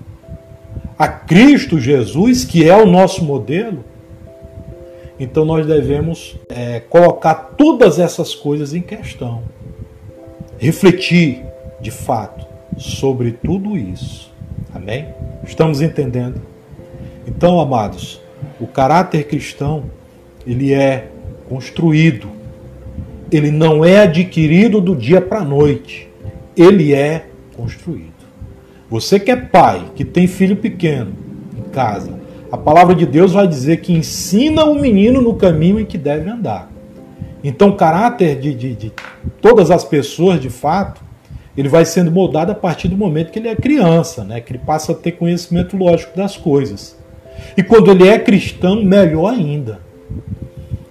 a 0.97 1.09
Cristo 1.09 1.77
Jesus, 1.77 2.45
que 2.45 2.67
é 2.67 2.75
o 2.75 2.85
nosso 2.85 3.23
modelo? 3.23 3.83
Então 5.19 5.43
nós 5.43 5.67
devemos 5.67 6.37
é, 6.47 6.79
colocar 6.79 7.35
todas 7.57 7.99
essas 7.99 8.33
coisas 8.33 8.73
em 8.73 8.81
questão, 8.81 9.43
refletir 10.57 11.43
de 11.81 11.91
fato 11.91 12.47
sobre 12.77 13.33
tudo 13.33 13.75
isso. 13.75 14.31
Amém? 14.73 15.09
Estamos 15.43 15.81
entendendo? 15.81 16.41
Então, 17.27 17.59
amados, 17.59 18.21
o 18.57 18.67
caráter 18.67 19.25
cristão 19.27 19.83
ele 20.47 20.73
é 20.73 21.09
construído, 21.49 22.29
ele 23.29 23.51
não 23.51 23.83
é 23.83 24.03
adquirido 24.03 24.79
do 24.79 24.95
dia 24.95 25.19
para 25.19 25.39
a 25.39 25.43
noite, 25.43 26.09
ele 26.55 26.93
é 26.93 27.28
construído. 27.59 28.29
Você 28.89 29.19
que 29.19 29.29
é 29.29 29.35
pai, 29.35 29.83
que 29.95 30.05
tem 30.05 30.27
filho 30.27 30.55
pequeno 30.55 31.11
em 31.57 31.69
casa, 31.69 32.17
a 32.49 32.57
palavra 32.57 32.95
de 32.95 33.05
Deus 33.05 33.33
vai 33.33 33.47
dizer 33.47 33.81
que 33.81 33.93
ensina 33.93 34.63
o 34.63 34.79
menino 34.79 35.21
no 35.21 35.35
caminho 35.35 35.79
em 35.79 35.85
que 35.85 35.97
deve 35.97 36.29
andar. 36.29 36.71
Então, 37.43 37.69
o 37.69 37.75
caráter 37.75 38.39
de, 38.39 38.53
de, 38.55 38.75
de 38.75 38.91
todas 39.41 39.69
as 39.69 39.83
pessoas, 39.83 40.39
de 40.39 40.49
fato, 40.49 41.01
ele 41.55 41.69
vai 41.69 41.85
sendo 41.85 42.09
moldado 42.09 42.51
a 42.51 42.55
partir 42.55 42.87
do 42.87 42.97
momento 42.97 43.31
que 43.31 43.39
ele 43.39 43.49
é 43.49 43.55
criança, 43.55 44.23
né? 44.23 44.41
que 44.41 44.53
ele 44.53 44.59
passa 44.59 44.93
a 44.93 44.95
ter 44.95 45.11
conhecimento 45.13 45.77
lógico 45.77 46.17
das 46.17 46.37
coisas. 46.37 46.97
E 47.55 47.61
quando 47.61 47.91
ele 47.91 48.07
é 48.07 48.17
cristão, 48.17 48.81
melhor 48.81 49.33
ainda. 49.33 49.79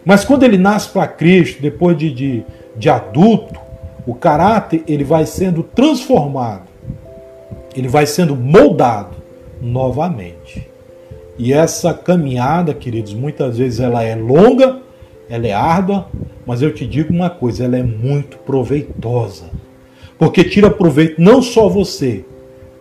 Mas 0.05 0.25
quando 0.25 0.45
ele 0.45 0.59
nasce 0.59 0.89
para 0.91 1.07
Cristo, 1.07 1.61
depois 1.61 1.97
de, 1.97 2.13
de, 2.13 2.45
de 2.77 2.89
adulto, 2.89 3.68
o 4.09 4.15
caráter 4.15 4.83
ele 4.89 5.05
vai 5.05 5.27
sendo 5.27 5.63
transformado, 5.63 6.63
ele 7.77 7.89
vai 7.89 8.07
sendo 8.07 8.35
moldado 8.35 9.15
novamente. 9.61 10.67
E 11.39 11.53
essa 11.53 11.93
caminhada, 11.93 12.73
queridos, 12.73 13.13
muitas 13.13 13.59
vezes 13.59 13.81
ela 13.81 14.03
é 14.03 14.15
longa, 14.15 14.79
ela 15.29 15.47
é 15.47 15.53
árdua, 15.53 16.09
mas 16.47 16.63
eu 16.63 16.73
te 16.73 16.87
digo 16.87 17.13
uma 17.13 17.29
coisa, 17.29 17.67
ela 17.67 17.77
é 17.77 17.83
muito 17.83 18.39
proveitosa. 18.39 19.51
Porque 20.19 20.43
tira 20.43 20.71
proveito 20.71 21.21
não 21.21 21.43
só 21.43 21.69
você, 21.69 22.25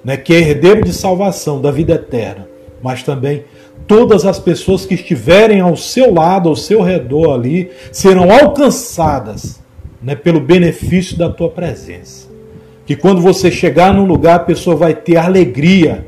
né, 0.06 0.16
que 0.16 0.34
é 0.34 0.40
herdeiro 0.40 0.86
de 0.86 0.94
salvação, 0.94 1.60
da 1.60 1.72
vida 1.72 1.96
eterna, 1.96 2.48
mas 2.82 3.04
também 3.04 3.44
todas 3.86 4.26
as 4.26 4.40
pessoas 4.40 4.86
que 4.86 4.94
estiverem 4.94 5.60
ao 5.60 5.76
seu 5.76 6.14
lado, 6.14 6.48
ao 6.48 6.56
seu 6.56 6.82
redor 6.82 7.34
ali, 7.34 7.70
serão 7.92 8.32
alcançadas 8.32 9.67
né, 10.02 10.16
pelo 10.16 10.40
benefício 10.40 11.18
da 11.18 11.30
tua 11.30 11.50
presença. 11.50 12.28
Que 12.86 12.96
quando 12.96 13.22
você 13.22 13.52
chegar 13.52 13.94
num 13.94 14.06
lugar, 14.06 14.36
a 14.36 14.44
pessoa 14.44 14.76
vai 14.76 14.94
ter 14.94 15.18
alegria 15.18 16.06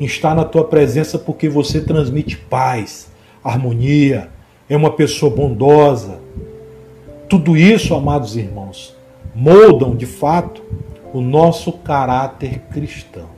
em 0.00 0.04
estar 0.04 0.34
na 0.34 0.44
tua 0.44 0.64
presença 0.64 1.18
porque 1.18 1.48
você 1.48 1.80
transmite 1.80 2.36
paz, 2.36 3.10
harmonia, 3.42 4.28
é 4.68 4.76
uma 4.76 4.92
pessoa 4.92 5.34
bondosa. 5.34 6.20
Tudo 7.28 7.56
isso, 7.56 7.94
amados 7.94 8.36
irmãos, 8.36 8.96
moldam 9.34 9.96
de 9.96 10.06
fato 10.06 10.62
o 11.12 11.20
nosso 11.20 11.72
caráter 11.72 12.60
cristão. 12.70 13.28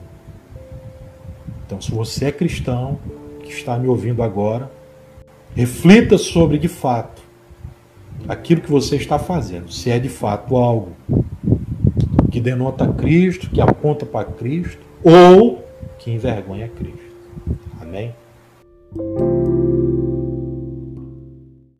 Então, 1.65 1.81
se 1.81 1.91
você 1.91 2.25
é 2.25 2.31
cristão, 2.31 2.99
que 3.43 3.51
está 3.51 3.77
me 3.77 3.87
ouvindo 3.87 4.21
agora, 4.21 4.71
reflita 5.55 6.17
sobre 6.17 6.57
de 6.57 6.67
fato 6.67 7.14
aquilo 8.27 8.61
que 8.61 8.71
você 8.71 8.95
está 8.95 9.19
fazendo, 9.19 9.71
se 9.71 9.89
é 9.89 9.99
de 9.99 10.09
fato 10.09 10.55
algo 10.55 10.91
que 12.31 12.39
denota 12.41 12.87
Cristo, 12.87 13.49
que 13.49 13.61
aponta 13.61 14.05
para 14.05 14.25
Cristo, 14.25 14.81
ou 15.03 15.63
que 15.99 16.11
envergonha 16.11 16.67
Cristo. 16.67 17.05
Amém? 17.81 18.13